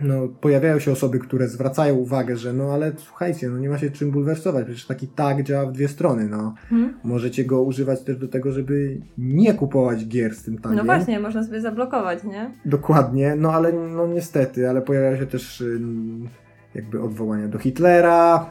[0.00, 3.90] no, pojawiają się osoby, które zwracają uwagę, że no ale słuchajcie, no nie ma się
[3.90, 6.54] czym bulwersować, przecież taki tag działa w dwie strony, no.
[6.72, 6.94] Mhm.
[7.04, 10.78] Możecie go używać też do tego, żeby nie kupować gier z tym tagiem.
[10.78, 12.50] No właśnie, można sobie zablokować, nie?
[12.64, 15.64] Dokładnie, no ale no niestety, ale pojawiają się też
[16.74, 18.50] jakby odwołania do Hitlera,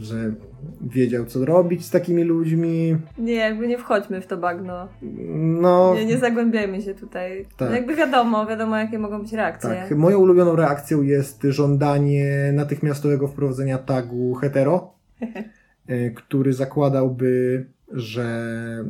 [0.00, 0.32] że
[0.80, 2.96] wiedział co robić z takimi ludźmi.
[3.18, 4.88] Nie, jakby nie wchodźmy w to bagno.
[5.36, 7.46] No, Nie, nie zagłębiajmy się tutaj.
[7.56, 7.68] Tak.
[7.70, 9.70] No jakby wiadomo, wiadomo jakie mogą być reakcje.
[9.70, 9.98] tak.
[9.98, 14.94] Moją ulubioną reakcją jest żądanie natychmiastowego wprowadzenia tagu hetero,
[15.90, 18.26] y, który zakładałby, że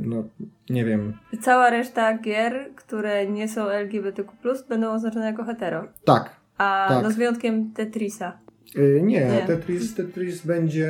[0.03, 0.25] no
[0.71, 4.33] nie wiem, Cała reszta gier, które nie są LGBTQ+,
[4.69, 5.85] będą oznaczone jako hetero.
[6.05, 6.41] tak.
[6.59, 7.03] A Tak.
[7.03, 8.39] no z wyjątkiem Tetrisa.
[8.79, 9.45] Y, Nie, Nie.
[9.47, 10.89] Tetris, Tetris będzie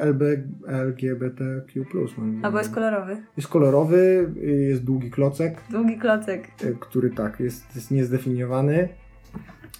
[0.00, 0.22] LB,
[0.66, 1.84] LGBTQ+.
[2.18, 3.16] moim Albo jest kolorowy.
[3.36, 6.48] Jest kolorowy, y, jest długi klocek, Długi klocek.
[6.64, 8.88] y, który tak, jest, jest niezdefiniowany.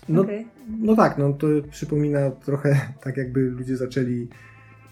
[0.09, 0.47] No, Okej.
[0.81, 4.29] no tak, no to przypomina trochę tak jakby ludzie zaczęli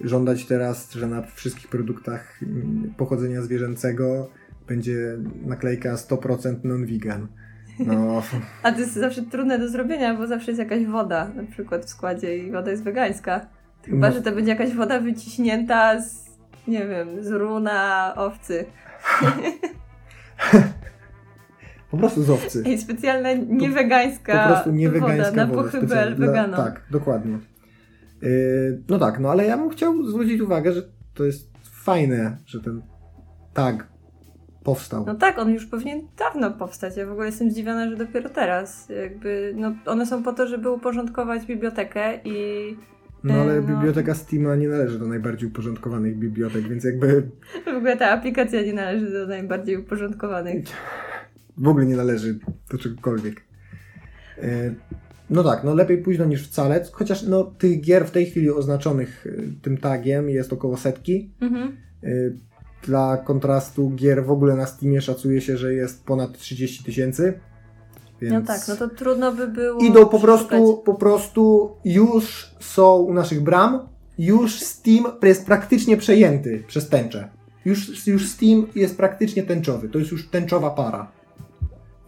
[0.01, 4.31] żądać teraz, że na wszystkich produktach mm, pochodzenia zwierzęcego
[4.69, 7.27] będzie naklejka 100% non-vegan.
[7.79, 8.23] No,
[8.63, 11.89] A to jest zawsze trudne do zrobienia, bo zawsze jest jakaś woda na przykład w
[11.89, 13.47] składzie i woda jest wegańska.
[13.85, 14.15] Chyba, No.
[14.15, 16.27] że to będzie jakaś woda wyciśnięta z,
[16.69, 18.65] nie wiem, z runa owcy.
[21.91, 22.63] Po prostu z owcy.
[22.67, 25.63] I specjalna niewegańska Po prostu niewegańska woda na woda.
[25.63, 26.57] pochybel specjalnie dla- weganom.
[26.57, 27.39] Tak, dokładnie.
[28.23, 30.83] Yy, no tak, no ale ja bym chciał zwrócić uwagę, że
[31.15, 32.83] to jest fajne, że ten
[33.55, 33.87] tag
[34.67, 35.05] powstał.
[35.07, 36.97] No tak, on już powinien dawno powstać.
[36.97, 38.89] Ja w ogóle jestem zdziwiona, że dopiero teraz.
[39.03, 42.37] Jakby, no, one są po to, żeby uporządkować bibliotekę i
[43.25, 43.67] No ale e, no.
[43.69, 47.23] biblioteka Steama nie należy do najbardziej uporządkowanych bibliotek, więc jakby
[47.75, 50.65] w ogóle ta aplikacja nie należy do najbardziej uporządkowanych.
[51.57, 52.39] w ogóle nie należy
[52.71, 53.45] do czegokolwiek.
[54.43, 54.75] Yy,
[55.31, 59.23] No tak, no lepiej późno niż wcale, chociaż no tych gier w tej chwili oznaczonych
[59.25, 61.31] yy, tym tagiem jest około setki.
[61.41, 61.77] Mhm.
[62.83, 67.41] Dla kontrastu gier w ogóle na Steamie szacuje się, że jest ponad 30 tysięcy.
[68.21, 68.35] Więc...
[68.35, 69.81] No tak, no to trudno by było.
[69.81, 76.65] Idą po prostu, po prostu już są u naszych bram, już Steam jest praktycznie przejęty
[76.67, 77.29] przez tęczę.
[77.65, 81.13] Już, już Steam jest praktycznie tęczowy, to jest już tęczowa para.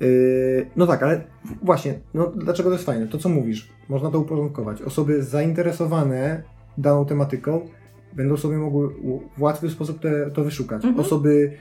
[0.01, 1.25] Yy, no tak, ale
[1.63, 3.07] właśnie, no dlaczego to jest fajne?
[3.07, 4.83] To co mówisz, można to uporządkować.
[4.83, 6.43] Osoby zainteresowane
[6.79, 7.69] daną tematyką
[8.13, 8.89] będą sobie mogły
[9.37, 10.85] w łatwy sposób te, to wyszukać.
[10.85, 11.07] Mhm.
[11.07, 11.53] Osoby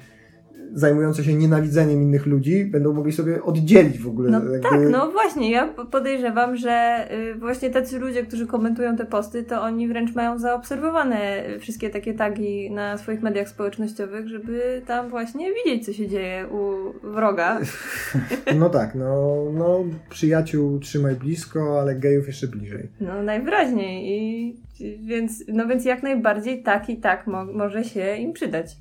[0.74, 4.30] zajmujące się nienawidzeniem innych ludzi będą mogli sobie oddzielić w ogóle.
[4.32, 8.96] No jakby- tak, no właśnie, ja po- podejrzewam, że y, właśnie tacy ludzie, którzy komentują
[8.98, 14.82] te posty, to oni wręcz mają zaobserwowane wszystkie takie tagi na swoich mediach społecznościowych, żeby
[14.88, 17.60] tam właśnie widzieć, co się dzieje u wroga.
[18.60, 22.88] No tak, no, no przyjaciół trzymaj blisko, ale gejów jeszcze bliżej.
[23.02, 24.56] No najwyraźniej i
[25.00, 28.76] więc, no więc jak najbardziej tak i tak mo- może się im przydać.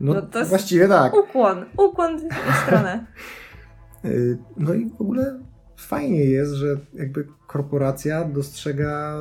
[0.00, 1.14] No, No to jest- właściwie tak.
[1.14, 2.18] Ukłon, ukłon
[2.52, 3.06] w stronę.
[4.04, 5.40] Y, No i w ogóle
[5.76, 9.16] fajnie jest, że jakby korporacja dostrzega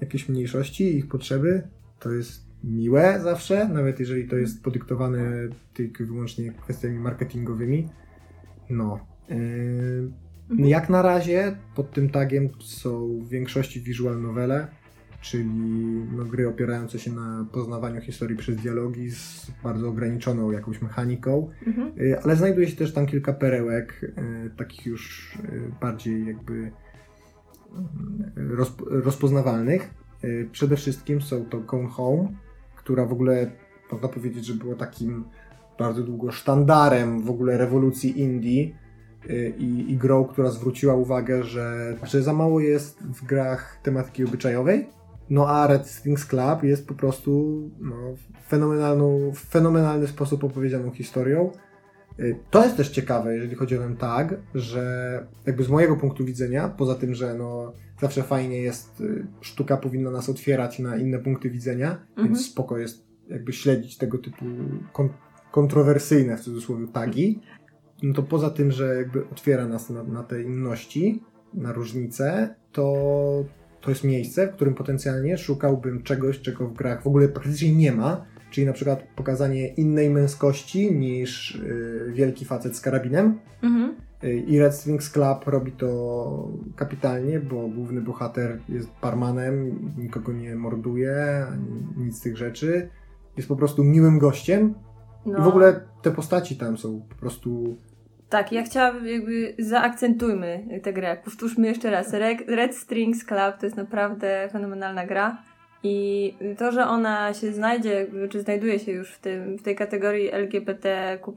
[0.00, 1.62] jakieś mniejszości, ich potrzeby.
[2.00, 5.20] To jest miłe zawsze, nawet jeżeli to jest podyktowane
[5.74, 7.88] tylko i wyłącznie kwestiami marketingowymi.
[8.70, 8.98] No.
[9.28, 10.68] Yy.
[10.68, 14.66] Jak na razie pod tym tagiem są w większości visual novele,
[15.20, 15.44] czyli
[16.16, 21.92] no, gry opierające się na poznawaniu historii przez dialogi z bardzo ograniczoną jakąś mechaniką, Mhm.
[22.00, 26.70] Y, ale znajduje się też tam kilka perełek, y, takich już y, bardziej jakby
[28.36, 29.90] rozp- rozpoznawalnych.
[30.52, 32.28] Przede wszystkim są to Gone Home,
[32.76, 33.50] która w ogóle
[33.92, 35.24] można powiedzieć, że było takim
[35.78, 38.70] bardzo długo sztandarem w ogóle rewolucji indie
[39.30, 44.24] y, i, i grą, która zwróciła uwagę, że, że za mało jest w grach tematyki
[44.24, 44.86] obyczajowej.
[45.30, 47.96] No a Red Strings Club jest po prostu no,
[48.48, 51.50] fenomenalną, w fenomenalny sposób opowiedzianą historią.
[52.20, 56.24] Y, To jest też ciekawe, jeżeli chodzi o ten tag, że jakby z mojego punktu
[56.24, 61.18] widzenia, poza tym, że no, zawsze fajnie jest, y, sztuka powinna nas otwierać na inne
[61.18, 62.28] punkty widzenia, Mhm.
[62.28, 64.44] więc spoko jest jakby śledzić tego typu
[64.92, 65.08] kon-
[65.52, 67.40] kontrowersyjne w cudzysłowie tagi.
[68.02, 71.22] No to poza tym, że jakby otwiera nas na, na te inności,
[71.54, 73.44] na różnice, to
[73.80, 77.92] to jest miejsce, w którym potencjalnie szukałbym czegoś, czego w grach w ogóle praktycznie nie
[77.92, 83.38] ma, czyli na przykład pokazanie innej męskości niż y, wielki facet z karabinem.
[83.62, 83.94] Mhm.
[84.24, 90.56] Y, I Red Strings Club robi to kapitalnie, bo główny bohater jest barmanem, nikogo nie
[90.56, 92.88] morduje, ani nic z tych rzeczy.
[93.36, 94.74] Jest po prostu miłym gościem
[95.26, 95.38] No.
[95.38, 97.76] i w ogóle te postaci tam są po prostu
[98.28, 101.16] Tak, ja chciałabym jakby zaakcentujmy tę grę.
[101.24, 102.12] Powtórzmy jeszcze raz.
[102.46, 105.42] Red, Strings Club to jest naprawdę fenomenalna gra.
[105.82, 110.30] I to, że ona się znajdzie, czy znajduje się już w, tym, w tej kategorii
[110.32, 111.32] LGBTQ,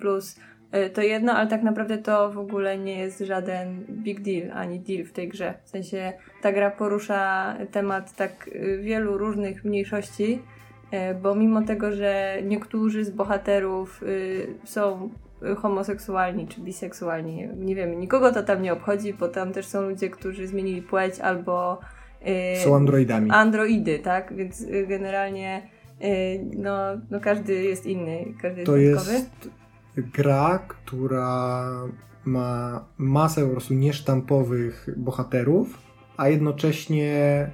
[0.75, 4.80] y, to jedno, ale tak naprawdę to w ogóle nie jest żaden big deal ani
[4.80, 5.54] deal w tej grze.
[5.63, 10.41] W sensie ta gra porusza temat tak y, wielu różnych mniejszości,
[10.93, 14.04] y, bo mimo tego, że niektórzy z bohaterów
[14.63, 15.10] są
[15.58, 17.47] homoseksualni czy biseksualni.
[17.58, 21.19] Nie wiem, nikogo to tam nie obchodzi, bo tam też są ludzie, którzy zmienili płeć
[21.19, 21.80] albo
[22.25, 23.32] yy, są androidami.
[23.32, 24.36] androidy, tak?
[24.36, 26.10] Więc y, generalnie yy,
[26.58, 26.77] no,
[27.12, 29.13] no każdy jest inny, każdy To jest wyjątkowy.
[29.13, 29.49] jest
[30.13, 31.69] gra, która
[32.25, 35.77] ma masę po prostu niesztampowych bohaterów,
[36.17, 37.49] a jednocześnie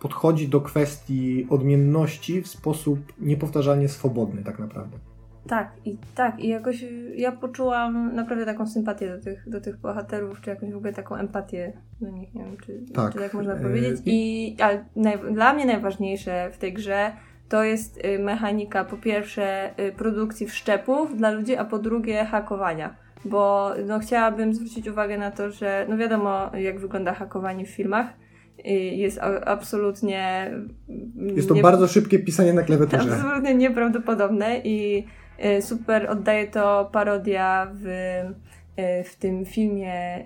[0.00, 4.98] podchodzi do kwestii odmienności w sposób niepowtarzalnie swobodny tak naprawdę.
[5.46, 9.80] Tak, i tak, i jakoś y, ja poczułam naprawdę taką sympatię do tych, do tych
[9.80, 13.34] bohaterów, czy jakąś w ogóle taką empatię do nich, nie wiem, czy Tak, czy tak
[13.34, 14.00] można e, powiedzieć.
[14.06, 17.12] I ale naj, dla mnie najważniejsze w tej grze
[17.48, 22.96] to jest y, mechanika po pierwsze y, produkcji wszczepów dla ludzi, a po drugie hakowania.
[23.24, 28.06] Bo no, chciałabym zwrócić uwagę na to, że no wiadomo jak wygląda hakowanie w filmach
[28.92, 30.50] jest absolutnie...
[31.16, 33.12] Jest to nie- bardzo szybkie pisanie na klawiaturze.
[33.14, 35.06] Absolutnie nieprawdopodobne i
[35.60, 37.86] super oddaje to parodia w,
[38.76, 40.24] e, w tym filmie, e,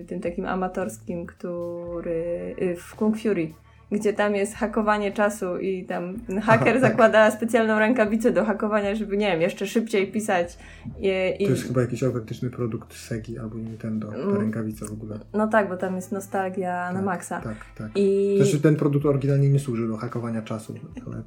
[0.00, 3.48] e, tym takim amatorskim, który e, w Kung Fury.
[3.92, 6.80] Gdzie tam jest hakowanie czasu i tam haker tak.
[6.80, 10.58] zakłada specjalną rękawicę do hakowania, żeby, nie wiem, jeszcze szybciej pisać.
[10.98, 11.08] I,
[11.38, 14.36] i, To jest chyba jakiś autentyczny produkt Segi albo Nintendo, ta Mm.
[14.36, 15.18] rękawica w ogóle.
[15.34, 17.40] No tak, bo tam jest nostalgia na Tak, maksa.
[17.40, 17.90] Tak, tak.
[17.94, 20.74] I Też ten produkt oryginalnie nie służy do hakowania czasu,
[21.06, 21.22] ale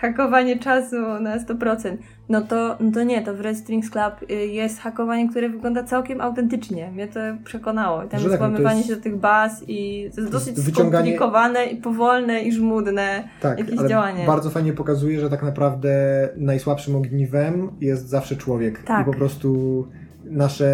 [0.00, 1.96] hakowanie czasu na 100%.
[2.28, 5.84] No to, no to nie, to w Red Strings Club y, jest hakowanie, które wygląda
[5.84, 6.90] całkiem autentycznie.
[6.90, 8.04] Mnie to przekonało.
[8.04, 10.56] I Tam jest tak, no łamywanie jest- się do tych baz i to jest dosyć
[10.56, 13.24] wyciąganie- skomplikowane i powolne i żmudne.
[13.40, 14.26] tak, Jakieś ale działanie.
[14.26, 15.90] bardzo fajnie pokazuje, że tak naprawdę
[16.36, 18.82] najsłabszym ogniwem jest zawsze człowiek.
[18.82, 19.02] Tak.
[19.02, 19.86] I po prostu
[20.24, 20.70] nasze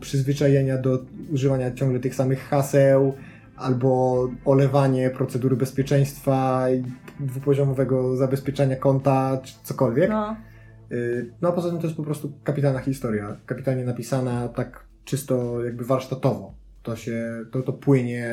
[0.00, 0.98] przyzwyczajenia do
[1.32, 3.14] używania ciągle tych samych haseł
[3.62, 6.84] albo olewanie procedury bezpieczeństwa i
[7.20, 10.10] dwupoziomowego zabezpieczania konta, czy cokolwiek.
[10.10, 10.36] No,
[10.92, 13.36] Y, No a poza tym to jest po prostu kapitalna historia.
[13.46, 16.54] Kapitalnie napisana tak czysto jakby warsztatowo.
[16.82, 18.32] To się, to, to płynie,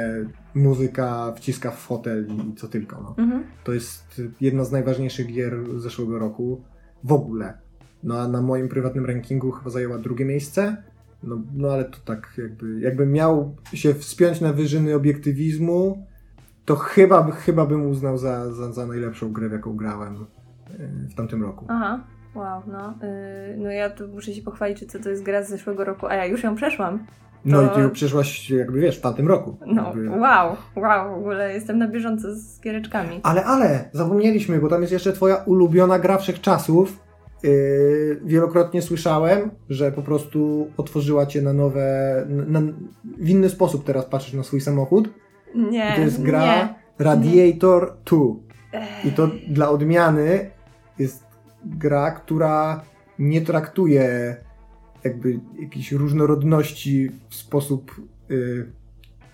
[0.53, 3.01] muzyka wciska w fotel i co tylko.
[3.01, 3.23] No.
[3.23, 3.43] mhm.
[3.63, 6.63] To jest jedna z najważniejszych gier zeszłego roku
[7.03, 7.57] w ogóle.
[8.03, 10.83] No a na moim prywatnym rankingu chyba zajęła drugie miejsce.
[11.23, 16.05] No, no ale to tak jakby, jakbym miał się wspiąć na wyżyny obiektywizmu,
[16.65, 21.13] to chyba, chyba bym uznał za, za, za najlepszą grę, w jaką grałem y, w
[21.15, 21.65] tamtym roku.
[21.69, 22.03] Aha.
[22.35, 22.93] Wow, no.
[23.03, 26.07] y, no ja tu muszę się pochwalić, że co to jest gra z zeszłego roku,
[26.07, 27.05] a ja już ją przeszłam.
[27.45, 29.57] No To- i ty ją przeszłaś jakby wiesz, w tamtym roku.
[29.65, 30.09] No, Jakby...
[30.09, 33.19] wow, wow, w ogóle jestem na bieżąco z giereczkami.
[33.23, 37.08] Ale, ale, zapomnieliśmy, bo tam jest jeszcze twoja ulubiona gra wszechczasów.
[37.43, 42.61] Yy, wielokrotnie słyszałem, że po prostu otworzyła cię na nowe, na,
[43.17, 45.09] w inny sposób teraz patrzysz na swój samochód.
[45.55, 46.75] Nie, I to jest gra nie.
[46.99, 48.17] Radiator 2.
[48.71, 49.05] Ech.
[49.05, 50.49] I to dla odmiany
[50.99, 51.23] jest
[51.65, 52.81] gra, która
[53.19, 54.35] nie traktuje
[55.03, 58.71] jakby jakiejś różnorodności w sposób y,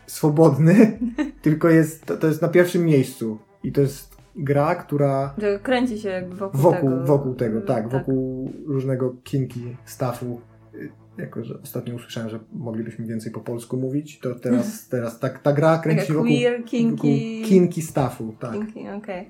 [0.07, 0.99] swobodny,
[1.41, 3.39] tylko jest, to, to jest na pierwszym miejscu.
[3.63, 7.05] I to jest gra, która Że kręci się jakby wokół, wokół tego.
[7.05, 10.41] wokół tego, tak, wokół różnego kinki staffu.
[10.75, 15.39] Y, Jako, że ostatnio usłyszałem, że moglibyśmy więcej po polsku mówić, to teraz, teraz tak,
[15.39, 17.41] ta gra kręci Taka wokół, queer, wokół kinky...
[17.45, 18.51] kinki staffu, tak.
[18.53, 19.29] Kinky, okej.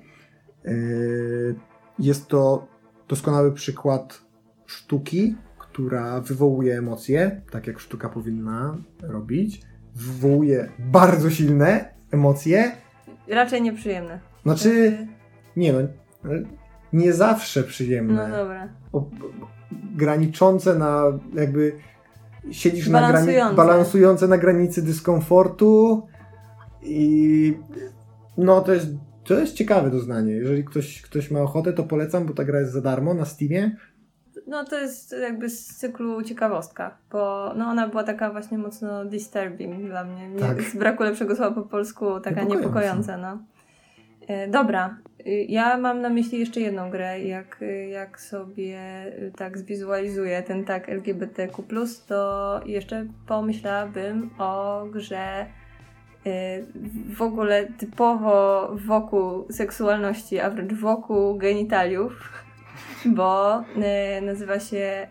[0.64, 1.54] Yy,
[1.98, 2.66] Jest to
[3.08, 4.22] doskonały przykład
[4.66, 9.62] sztuki, która wywołuje emocje, tak jak sztuka powinna robić.
[9.94, 12.72] Wywołuje bardzo silne emocje.
[13.28, 14.20] Raczej nieprzyjemne.
[14.46, 14.98] Znaczy,
[15.56, 15.78] nie no,
[16.92, 18.28] nie zawsze przyjemne.
[18.28, 18.68] No dobra.
[18.92, 19.10] O,
[19.96, 21.02] graniczące na
[21.34, 21.72] jakby
[22.50, 23.54] siedzisz na granicy, Balansujące.
[23.56, 26.02] balansujące na granicy dyskomfortu
[26.82, 27.58] i
[28.36, 28.86] no to jest,
[29.24, 30.32] to jest ciekawe doznanie.
[30.32, 33.76] Jeżeli ktoś, ktoś ma ochotę, to polecam, bo ta gra jest za darmo na Steamie.
[34.46, 39.86] No to jest jakby z cyklu ciekawostka, bo no ona była taka właśnie mocno disturbing
[39.88, 40.28] dla mnie.
[40.28, 40.62] Nie, Tak.
[40.62, 42.60] Z braku lepszego słowa po polsku, taka Niepokojąca.
[42.68, 43.38] niepokojąca, no.
[44.26, 47.20] E, Dobra, Y, ja mam na myśli jeszcze jedną grę.
[47.20, 51.64] Jak, y, jak sobie y, tak zwizualizuję ten tak LGBTQ,
[52.08, 55.46] to jeszcze pomyślałabym o grze
[57.16, 62.32] w ogóle typowo wokół seksualności, a wręcz wokół genitaliów,
[63.16, 63.62] bo
[64.22, 65.08] nazywa się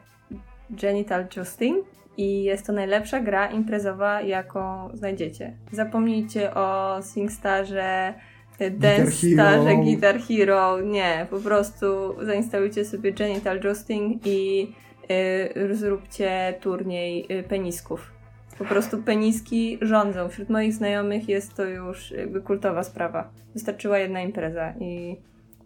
[0.69, 1.75] Genital Justin
[2.17, 5.57] i jest to najlepsza gra imprezowa, jaką znajdziecie.
[5.71, 8.13] Zapomnijcie o SingStarze,
[8.59, 9.33] Dance Hero.
[9.33, 10.81] Starze, Guitar Hero.
[10.81, 11.85] Nie, po prostu
[12.25, 14.67] zainstalujcie sobie Genital Justin i
[15.11, 18.11] y, zróbcie turniej y, penisków.
[18.57, 20.29] Po prostu peniski rządzą.
[20.29, 23.29] Wśród moich znajomych jest to już jakby kultowa sprawa.
[23.53, 25.17] Wystarczyła jedna impreza i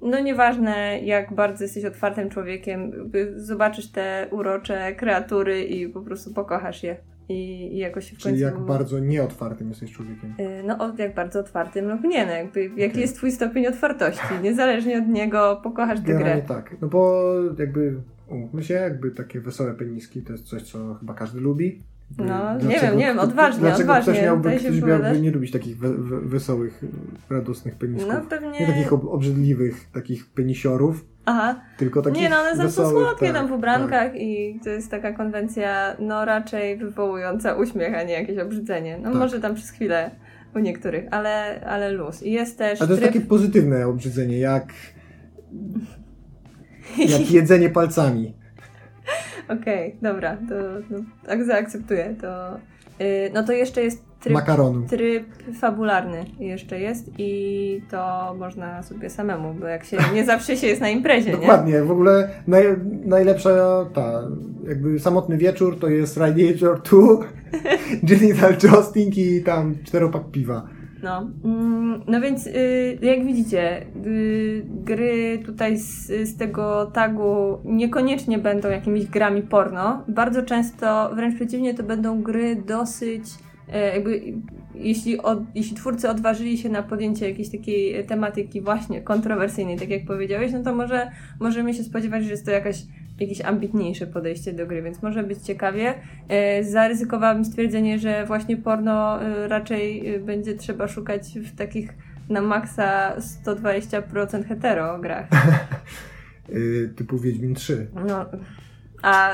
[0.01, 6.83] no nieważne jak bardzo jesteś otwartym człowiekiem, zobaczysz te urocze kreatury i po prostu pokochasz
[6.83, 6.97] je.
[7.29, 7.33] I,
[7.75, 8.45] i jakoś się w Czyli końcu...
[8.45, 10.33] jak bardzo nieotwartym jesteś człowiekiem.
[10.39, 14.27] Y, No, jak bardzo otwartym lub nie, no jakby, jaki jest twój stopień otwartości.
[14.43, 16.41] Niezależnie od niego pokochasz tę grę.
[16.47, 16.75] tak.
[16.81, 17.23] No bo
[17.59, 17.95] jakby
[18.27, 21.81] umówmy się, jakby takie wesołe peniski to jest coś, co chyba każdy lubi.
[22.17, 25.51] No, nie Dlaczego- wiem, nie wiem, odważnie, Dlaczego odważnie, ktoś miałby, ktoś miałby nie lubić
[25.51, 26.81] takich we, we, wesołych,
[27.29, 28.13] radosnych penisków?
[28.13, 28.59] No pewnie...
[28.59, 33.25] Nie takich ob, obrzydliwych, takich penisiorów, Aha, tylko takich nie no, one są wesołych, słodkie
[33.25, 33.57] tak, tam w tak.
[33.57, 38.97] ubrankach i to jest taka konwencja, no raczej wywołująca uśmiech, a nie jakieś obrzydzenie.
[38.97, 39.19] No Tak.
[39.19, 40.11] może tam przez chwilę
[40.55, 42.23] u niektórych, ale, ale luz.
[42.23, 43.13] I jest też A to jest tryb...
[43.13, 44.73] takie pozytywne obrzydzenie, jak,
[47.13, 48.38] jak jedzenie palcami.
[49.49, 50.55] Okej, dobra, to
[50.89, 52.15] no, tak zaakceptuję.
[52.21, 52.57] To,
[52.99, 54.87] yy, no to jeszcze jest tryb, makaronu.
[54.87, 55.23] tryb
[55.59, 60.81] fabularny jeszcze jest i to można sobie samemu, bo jak się nie zawsze się jest
[60.81, 61.37] na imprezie, nie?
[61.37, 62.63] Dokładnie, w ogóle naj,
[63.05, 63.49] najlepsza
[63.93, 64.21] ta,
[64.67, 66.99] jakby samotny wieczór to jest Radiator 2,
[68.03, 70.78] Genital Jousting i tam czteropak piwa.
[71.03, 78.37] No, mm, no więc y, jak widzicie, y, gry tutaj z, z tego tagu niekoniecznie
[78.37, 80.03] będą jakimiś grami porno.
[80.07, 83.23] Bardzo często, wręcz przeciwnie, to będą gry dosyć
[83.73, 84.21] e, jakby,
[84.75, 90.05] jeśli, od, jeśli twórcy odważyli się na podjęcie jakiejś takiej tematyki właśnie kontrowersyjnej, tak jak
[90.05, 92.83] powiedziałeś, no to może możemy się spodziewać, że jest to jakaś
[93.21, 95.93] jakieś ambitniejsze podejście do gry, więc może być ciekawie.
[96.27, 101.93] E, zaryzykowałabym stwierdzenie, że właśnie porno e, raczej e, będzie trzeba szukać w takich
[102.29, 103.15] na maksa
[103.45, 105.27] 120% hetero grach.
[106.95, 107.87] Typu Wiedźmin 3.
[108.07, 108.25] No,
[109.01, 109.31] a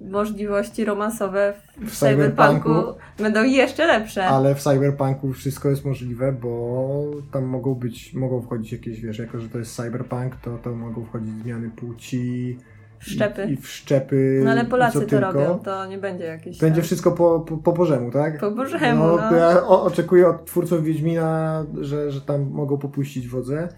[0.00, 2.98] możliwości romansowe w, W cyberpunku Cyberpunku.
[3.18, 4.26] będą jeszcze lepsze.
[4.26, 9.40] Ale w Cyberpunku wszystko jest możliwe, bo tam mogą być, mogą wchodzić jakieś, wiesz, jako
[9.40, 12.58] że to jest Cyberpunk, to, to mogą wchodzić zmiany płci.
[13.06, 13.44] Wszczepy.
[13.44, 14.40] I, i wszczepy.
[14.44, 15.32] No ale Polacy to tylko.
[15.32, 16.58] robią, to nie będzie jakieś...
[16.58, 18.40] Będzie tam- wszystko po, po, po Bożemu, tak?
[18.40, 19.16] Po Bożemu, no.
[19.16, 19.36] no.
[19.36, 23.68] Ja o, oczekuję od twórców Wiedźmina, że, że tam mogą popuścić wodze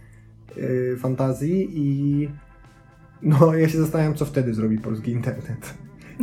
[0.56, 2.28] yy, fantazji i
[3.22, 5.74] no ja się zastanawiam, co wtedy zrobi polski internet.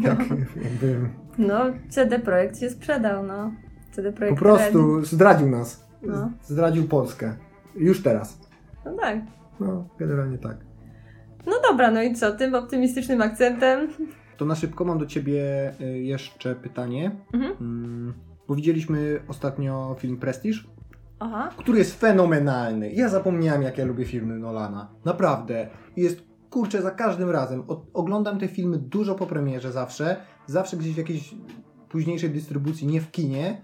[0.02, 0.20] Jak,
[0.64, 3.52] jakby No, CD Projekt się sprzedał, no.
[3.92, 5.88] CD po Projekt prostu zdradził nas.
[6.02, 6.32] No.
[6.44, 7.36] Zdradził Polskę.
[7.76, 8.40] Już teraz.
[8.86, 9.20] No tak.
[9.60, 10.58] No, generalnie tak.
[11.48, 12.32] No dobra, no i co?
[12.32, 13.88] Tym optymistycznym akcentem.
[14.38, 15.42] To na szybko mam do ciebie
[15.82, 17.12] y, jeszcze pytanie.
[17.34, 17.52] Mhm.
[17.62, 18.14] Mm,
[18.48, 20.58] Bo widzieliśmy ostatnio film Prestige,
[21.20, 21.50] Aha.
[21.58, 22.92] który jest fenomenalny.
[22.92, 24.88] Ja zapomniałem, jak ja lubię filmy Nolana.
[25.06, 25.68] Naprawdę.
[25.98, 27.64] Jest, kurczę, za każdym razem.
[27.68, 30.16] O, oglądam te filmy dużo po premierze zawsze.
[30.48, 31.36] Zawsze gdzieś w jakiejś
[31.90, 33.62] późniejszej dystrybucji, nie w kinie.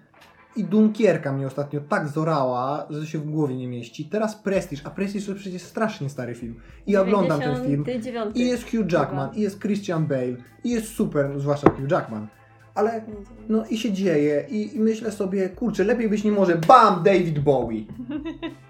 [0.55, 4.05] I Dunkierka mnie ostatnio tak zorała, że się w głowie nie mieści.
[4.05, 6.55] Teraz Prestige, a Prestige to przecież strasznie stary film.
[6.87, 7.85] I ja oglądam ten film.
[7.85, 8.37] 99.
[8.37, 12.27] I jest Hugh Jackman, i jest Christian Bale, i jest super, no, zwłaszcza Hugh Jackman.
[12.75, 13.01] Ale
[13.49, 16.55] no i się dzieje i, i myślę sobie, kurczę, lepiej być nie może.
[16.55, 17.03] Bam!
[17.03, 17.81] David Bowie.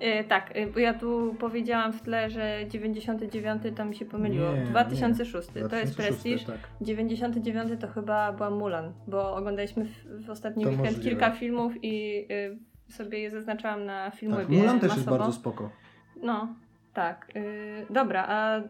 [0.00, 4.52] E, tak, e, bo ja tu powiedziałam w tle, że 99 to mi się pomyliło.
[4.52, 5.68] Nie, 2006 nie.
[5.68, 6.58] to jest 2006, Prestige.
[6.58, 6.70] Tak.
[6.80, 11.10] 99 to chyba była Mulan, bo oglądaliśmy w, w ostatni To weekend możliwe.
[11.10, 14.20] kilka filmów i y, sobie je zaznaczałam na tak.
[14.20, 15.18] filmowebie Mulan też jest masowo.
[15.18, 15.70] bardzo spoko.
[16.22, 16.54] No,
[16.98, 17.28] tak.
[17.36, 18.60] Y, dobra, a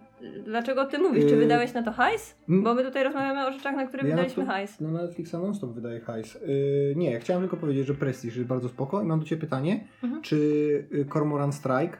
[0.44, 1.24] dlaczego ty mówisz?
[1.26, 2.34] Czy Y, wydałeś na to hajs?
[2.48, 4.80] Bo my tutaj rozmawiamy o rzeczach, na które Ja wydaliśmy to- hajs.
[4.80, 6.34] No na Netflixa non-stop wydaje hajs.
[6.34, 9.40] Yy, nie, ja chciałem tylko powiedzieć, że Prestige jest bardzo spoko i mam do Ciebie
[9.40, 10.22] pytanie, Mhm.
[10.22, 10.36] czy
[10.94, 11.96] y, Cormoran Strike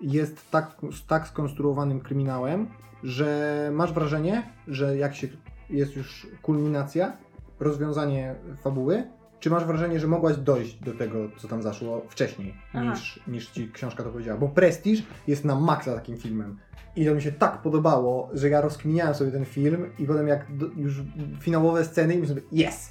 [0.00, 0.76] jest tak,
[1.08, 2.66] tak skonstruowanym kryminałem,
[3.02, 5.28] że masz wrażenie, że jak się
[5.70, 7.16] jest już kulminacja,
[7.60, 9.04] rozwiązanie fabuły,
[9.42, 12.90] czy masz wrażenie, że mogłaś dojść do tego, co tam zaszło wcześniej, Aha.
[12.90, 14.38] niż, niż ci książka to powiedziała?
[14.38, 16.58] Bo Prestige jest na maksa takim filmem.
[16.96, 20.56] I to mi się tak podobało, że ja rozkminiałem sobie ten film i potem jak
[20.56, 21.00] do, już
[21.40, 22.90] finałowe sceny i myślę sobie, yes!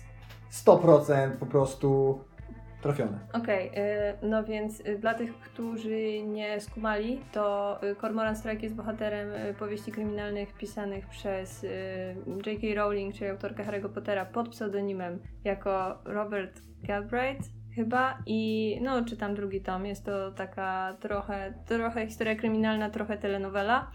[0.65, 2.19] 100% po prostu
[2.81, 3.19] trafione.
[3.33, 3.71] Okej, y,
[4.27, 9.53] no więc y, dla tych, którzy nie skumali, to y, Cormoran Strike jest bohaterem y,
[9.53, 11.65] powieści kryminalnych pisanych przez
[12.45, 12.67] J.K.
[12.75, 19.61] Rowling, czyli autorkę Harry'ego Pottera, pod pseudonimem jako Robert Galbraith chyba i no czytam drugi
[19.61, 23.91] tom, jest to taka trochę, trochę historia kryminalna, trochę telenowela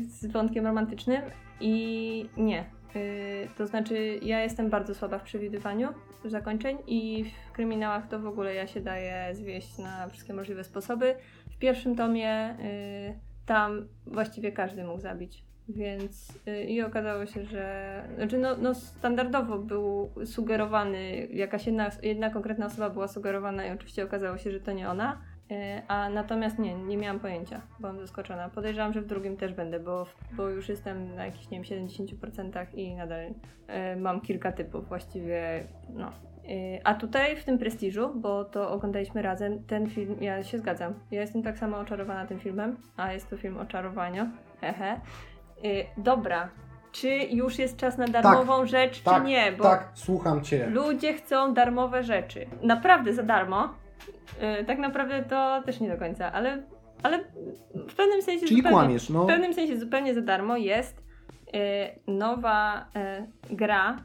[0.00, 1.22] z wątkiem romantycznym
[1.60, 2.79] i nie.
[2.96, 5.88] Y, To znaczy, ja jestem bardzo słaba w przewidywaniu
[6.24, 11.14] zakończeń i w kryminałach to w ogóle ja się daję zwieść na wszystkie możliwe sposoby.
[11.50, 15.44] W pierwszym tomie y, tam właściwie każdy mógł zabić.
[15.68, 22.30] Więc y, i okazało się, że znaczy no, no standardowo był sugerowany, jakaś jedna, jedna
[22.30, 25.20] konkretna osoba była sugerowana i oczywiście okazało się, że to nie ona.
[25.50, 28.48] Y, A natomiast nie, nie miałam pojęcia, byłam zaskoczona.
[28.48, 32.66] Podejrzewam, że w drugim też będę, bo, bo już jestem na jakichś, nie wiem, 70%
[32.74, 33.32] i nadal y,
[33.96, 36.08] mam kilka typów właściwie, no.
[36.48, 40.94] Y, A tutaj w tym prestiżu, bo to oglądaliśmy razem, ten film, ja się zgadzam.
[41.10, 44.30] Ja jestem tak samo oczarowana tym filmem, a jest to film o czarowaniu.
[44.60, 45.00] Hehe.
[45.64, 46.48] Y, Dobra,
[46.92, 49.52] czy już jest czas na darmową rzecz, tak, czy nie?
[49.52, 50.66] Bo Tak, słucham Cię.
[50.66, 52.46] ludzie chcą darmowe rzeczy.
[52.62, 53.68] Naprawdę za darmo.
[54.60, 56.62] Y, Tak naprawdę to też nie do końca, ale,
[57.02, 57.18] ale
[57.88, 59.24] w pewnym sensie Czyli zupełnie, kłamiesz, no.
[59.24, 62.86] w pewnym sensie zupełnie za darmo jest y, nowa
[63.50, 63.96] y, gra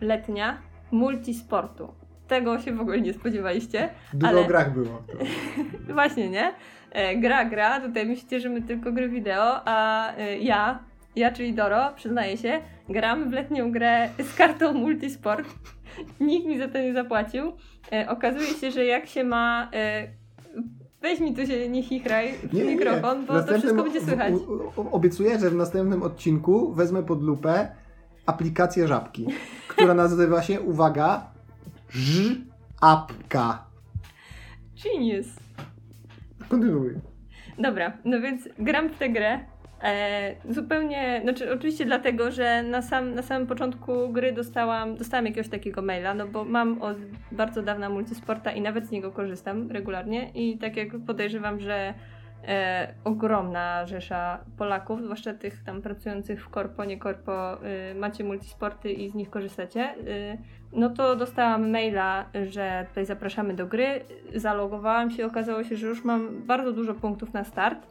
[0.00, 0.58] letnia
[0.90, 1.94] multisportu.
[2.28, 3.88] Tego się w ogóle nie spodziewaliście.
[4.14, 5.02] Dużo ale- o grach było.
[5.94, 6.52] Właśnie, nie?
[6.92, 10.78] E, gra, gra, tutaj myślicie, że my tylko gry wideo, a e, ja,
[11.16, 15.48] ja czyli Doro, przyznaję się, gram w letnią grę z kartą multisport.
[16.20, 17.52] Nikt mi za to nie zapłacił.
[17.92, 19.70] E, okazuje się, że jak się ma...
[19.72, 20.08] E,
[21.02, 22.74] weź mi tu się nie chichraj w Nie, nie, nie.
[22.76, 24.34] mikrofon, W bo to następnym- wszystko będzie słychać.
[24.92, 27.68] Obiecuję, że w następnym odcinku wezmę pod lupę
[28.26, 29.26] aplikację żabki,
[29.68, 31.26] która nazywa się, uwaga,
[31.90, 33.58] Ż-apka.
[34.84, 35.26] Genius.
[36.48, 36.94] Kontynuuj.
[37.58, 39.40] Dobra, no więc gram w tę grę.
[39.82, 45.48] E, zupełnie, znaczy oczywiście dlatego, że na, sam, na samym początku gry dostałam, dostałam jakiegoś
[45.48, 46.96] takiego maila, no bo mam od
[47.32, 51.94] bardzo dawna multisporta i nawet z niego korzystam regularnie i tak jak podejrzewam, że
[52.48, 57.58] e, ogromna rzesza Polaków, zwłaszcza tych tam pracujących w korpo, nie korpo,
[57.90, 60.38] y, macie multisporty i z nich korzystacie, y,
[60.72, 64.00] no to dostałam maila, że tutaj zapraszamy do gry.
[64.34, 67.86] Zalogowałam się, okazało się, że już mam bardzo dużo punktów na start.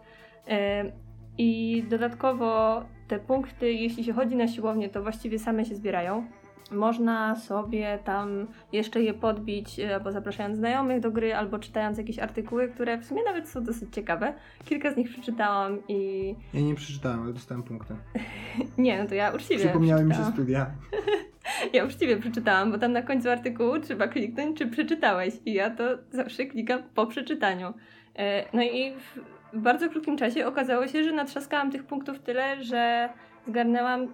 [1.43, 6.27] I dodatkowo te punkty, jeśli się chodzi na siłownię, to właściwie same się zbierają.
[6.71, 12.19] Można sobie tam jeszcze je podbić, e, albo zapraszając znajomych do gry, albo czytając jakieś
[12.19, 14.33] artykuły, które w sumie nawet są dosyć ciekawe.
[14.65, 17.95] Kilka z nich przeczytałam i Ja nie przeczytałem, ale dostałem punkty.
[18.77, 20.33] nie, no to ja uczciwie Przypomniały mi się przeczytałam.
[20.33, 20.65] studia.
[21.73, 25.33] Ja uczciwie przeczytałam, bo tam na końcu artykułu trzeba kliknąć, czy przeczytałeś.
[25.45, 27.73] I ja to zawsze klikam po przeczytaniu.
[28.15, 29.19] E, No i w
[29.53, 33.09] bardzo krótkim czasie okazało się, że natrzaskałam tych punktów tyle, że
[33.47, 34.07] zgarnęłam e,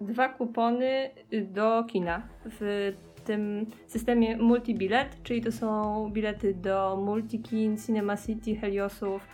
[0.00, 1.10] dwa kupony
[1.42, 2.92] do kina w
[3.24, 9.26] tym systemie multibilet, czyli to są bilety do Multikin, Cinema City, Heliosów.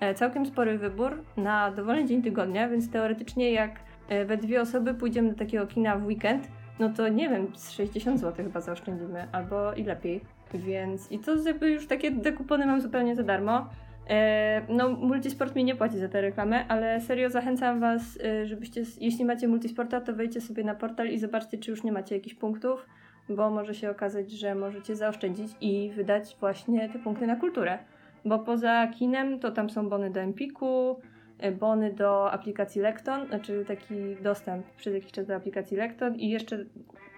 [0.00, 4.94] E, Całkiem spory wybór na dowolny dzień tygodnia, więc teoretycznie jak e, we dwie osoby
[4.94, 6.48] pójdziemy do takiego kina w weekend,
[6.78, 10.20] no to nie wiem, z 60 zł chyba zaoszczędzimy, albo i lepiej.
[10.54, 13.66] Więc i to jakby już takie te kupony mam zupełnie za darmo.
[14.10, 18.82] E, no, Multisport mi nie płaci za tę reklamę, ale serio zachęcam Was, e, żebyście,
[19.00, 22.34] jeśli macie Multisporta, to wejdźcie sobie na portal i zobaczcie, czy już nie macie jakichś
[22.34, 22.86] punktów,
[23.28, 27.78] bo może się okazać, że możecie zaoszczędzić i wydać właśnie te punkty na kulturę.
[28.24, 31.00] Bo poza kinem to tam są bony do Empiku,
[31.38, 36.30] e, bony do aplikacji Lekton, znaczy taki dostęp przez jakiś czas do aplikacji Lekton i
[36.30, 36.64] jeszcze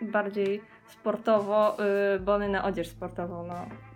[0.03, 1.76] bardziej sportowo
[2.20, 3.47] bony na odzież sportową.
[3.47, 3.91] No.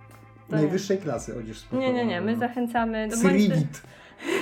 [0.50, 0.62] To nie.
[0.62, 1.92] Najwyższej klasy odzież sportowa.
[1.92, 3.08] Nie, nie, nie, my zachęcamy.
[3.10, 3.82] No bądź- Srigit.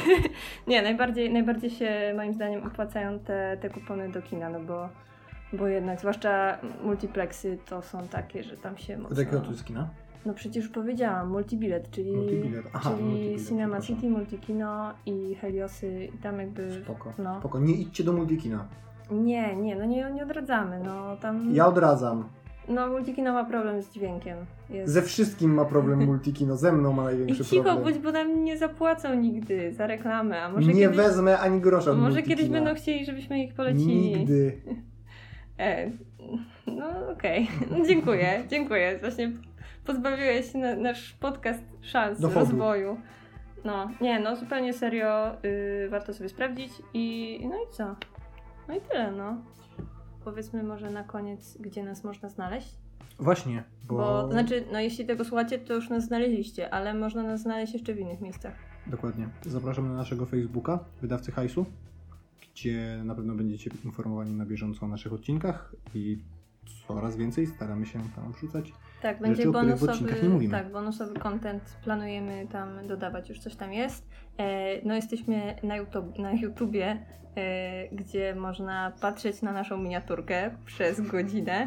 [0.66, 4.88] nie, najbardziej, najbardziej się moim zdaniem opłacają te, te kupony do kina, no bo,
[5.52, 9.18] bo jednak, zwłaszcza multiplexy to są takie, że tam się mocno...
[9.20, 9.88] jakiego tu jest kina?
[10.26, 12.64] No przecież już powiedziałam, multibilet, czyli, Multibilet.
[12.72, 13.80] Aha, czyli multibilet, Cinema.
[13.80, 16.82] City, Multikino i Heliosy i tam jakby...
[16.84, 17.12] Spoko.
[17.18, 17.38] No.
[17.38, 17.60] Spoko.
[17.60, 18.68] Nie idźcie do multikina.
[19.10, 21.54] Nie, nie, no nie, nie odradzamy, no tam...
[21.54, 22.28] Ja odradzam.
[22.68, 24.36] No Multikino ma problem z dźwiękiem.
[24.70, 24.92] Jest...
[24.92, 26.56] Ze wszystkim ma problem multikino.
[26.56, 27.84] Ze mną ma I największy cicho problem.
[27.84, 30.96] bądź, bo nam nie zapłacą nigdy za reklamę, a może nie kiedyś...
[30.96, 32.36] wezmę ani grosza od Może multikina.
[32.36, 33.96] kiedyś będą chcieli, żebyśmy ich polecili.
[34.18, 34.52] Nigdy.
[35.58, 35.90] E,
[36.66, 38.98] no okej, No, dziękuję, dziękuję.
[39.00, 39.32] Właśnie
[39.84, 42.40] pozbawiłeś na, nasz podcast szans Dochodu.
[42.40, 42.96] rozwoju.
[43.64, 47.96] No, nie, no zupełnie serio y, warto sobie sprawdzić i no i co?
[48.68, 49.36] No i tyle, no.
[50.24, 52.74] Powiedzmy może na koniec, gdzie nas można znaleźć.
[53.18, 53.96] Właśnie, bo...
[53.96, 57.72] Bo, to znaczy, no jeśli tego słuchacie, to już nas znaleźliście, ale można nas znaleźć
[57.72, 58.54] jeszcze w innych miejscach.
[58.86, 59.28] Dokładnie.
[59.46, 61.66] Zapraszam na naszego Facebooka, wydawcy hajsu,
[62.40, 66.18] gdzie na pewno będziecie informowani na bieżąco o naszych odcinkach i
[66.88, 68.72] coraz więcej staramy się tam wrzucać.
[69.04, 74.08] Tak, będzie Rzeczy, bonusowy, tak, bonusowy content planujemy tam dodawać, już coś tam jest.
[74.38, 81.00] E, no jesteśmy na, YouTube, na YouTubie, e, gdzie można patrzeć na naszą miniaturkę przez
[81.00, 81.66] godzinę.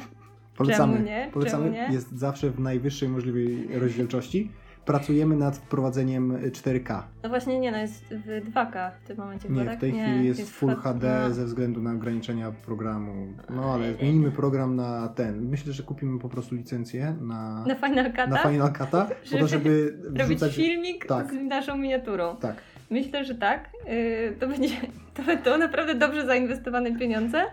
[0.55, 0.93] Polecamy.
[0.93, 1.29] Czemu nie?
[1.33, 1.63] Polecamy.
[1.63, 1.93] Czemu nie?
[1.93, 4.51] Jest zawsze w najwyższej możliwej rozdzielczości.
[4.87, 7.01] Pracujemy nad wprowadzeniem 4K.
[7.23, 9.77] No właśnie nie, no jest w 2K w tym momencie Nie, tak?
[9.77, 11.33] w tej chwili jest, w Full HD no.
[11.33, 13.27] ze względu na ograniczenia programu.
[13.49, 15.49] No ale zmienimy program na ten.
[15.49, 18.29] Myślę, że kupimy po prostu licencję na, Na Final Cut'a?
[18.29, 20.55] na Final Cut'a, po to, żeby Robić wrzucać...
[20.55, 21.31] filmik tak.
[21.31, 22.35] z naszą miniaturą.
[22.35, 22.55] Tak.
[22.89, 23.69] Myślę, że tak.
[23.85, 24.75] Yy, To będzie
[25.13, 27.45] to, to naprawdę dobrze zainwestowane pieniądze.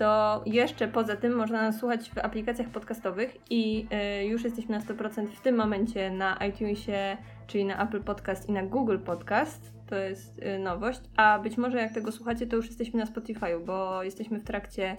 [0.00, 3.86] To jeszcze poza tym można nas słuchać w aplikacjach podcastowych i
[4.18, 8.52] yy, już jesteśmy na 100% w tym momencie na iTunesie, czyli na Apple Podcast i
[8.52, 9.72] na Google Podcast.
[9.86, 11.00] To jest yy, nowość.
[11.16, 14.96] A być może jak tego słuchacie, to już jesteśmy na Spotify'u, bo jesteśmy w trakcie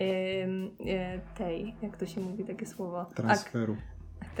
[0.00, 3.04] yy, tej, jak to się mówi takie słowo?
[3.04, 3.72] Transferu.
[3.72, 3.91] Ak-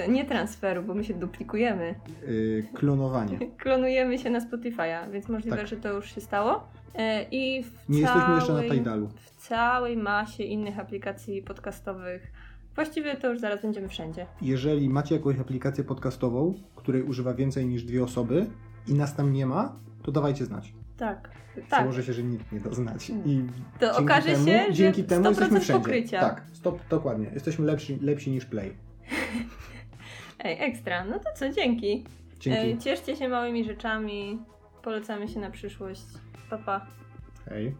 [0.08, 1.94] nie transferu, bo my się duplikujemy.
[2.28, 3.38] Yy, klonowanie.
[3.62, 5.66] Klonujemy się na Spotify'a, więc możliwe, Tak.
[5.66, 6.68] że to już się stało.
[6.94, 9.08] E, I w Nie całej, jesteśmy jeszcze na Tidalu.
[9.22, 12.32] w całej masie innych aplikacji podcastowych.
[12.74, 14.26] Właściwie to już zaraz będziemy wszędzie.
[14.42, 18.46] Jeżeli macie jakąś aplikację podcastową, której używa więcej niż dwie osoby
[18.88, 20.74] i nas tam nie ma, to dawajcie znać.
[20.96, 21.30] Tak.
[21.70, 21.80] Tak.
[21.80, 23.10] Założę się, że nikt nie da znać.
[23.10, 23.44] I
[23.80, 25.80] To dzięki okaże temu, się, że dzięki temu 100% jesteśmy wszędzie.
[25.84, 26.20] pokrycia.
[26.20, 27.30] Tak, stop, dokładnie.
[27.34, 28.72] Jesteśmy lepsi, lepsi niż Play.
[30.42, 31.04] Ej, ekstra.
[31.04, 32.04] No to co, dzięki.
[32.40, 32.60] Dzięki.
[32.60, 34.38] Ej, cieszcie się małymi rzeczami.
[34.82, 36.02] Polecamy się na przyszłość.
[36.50, 36.86] Pa, pa.
[37.48, 37.74] Hej.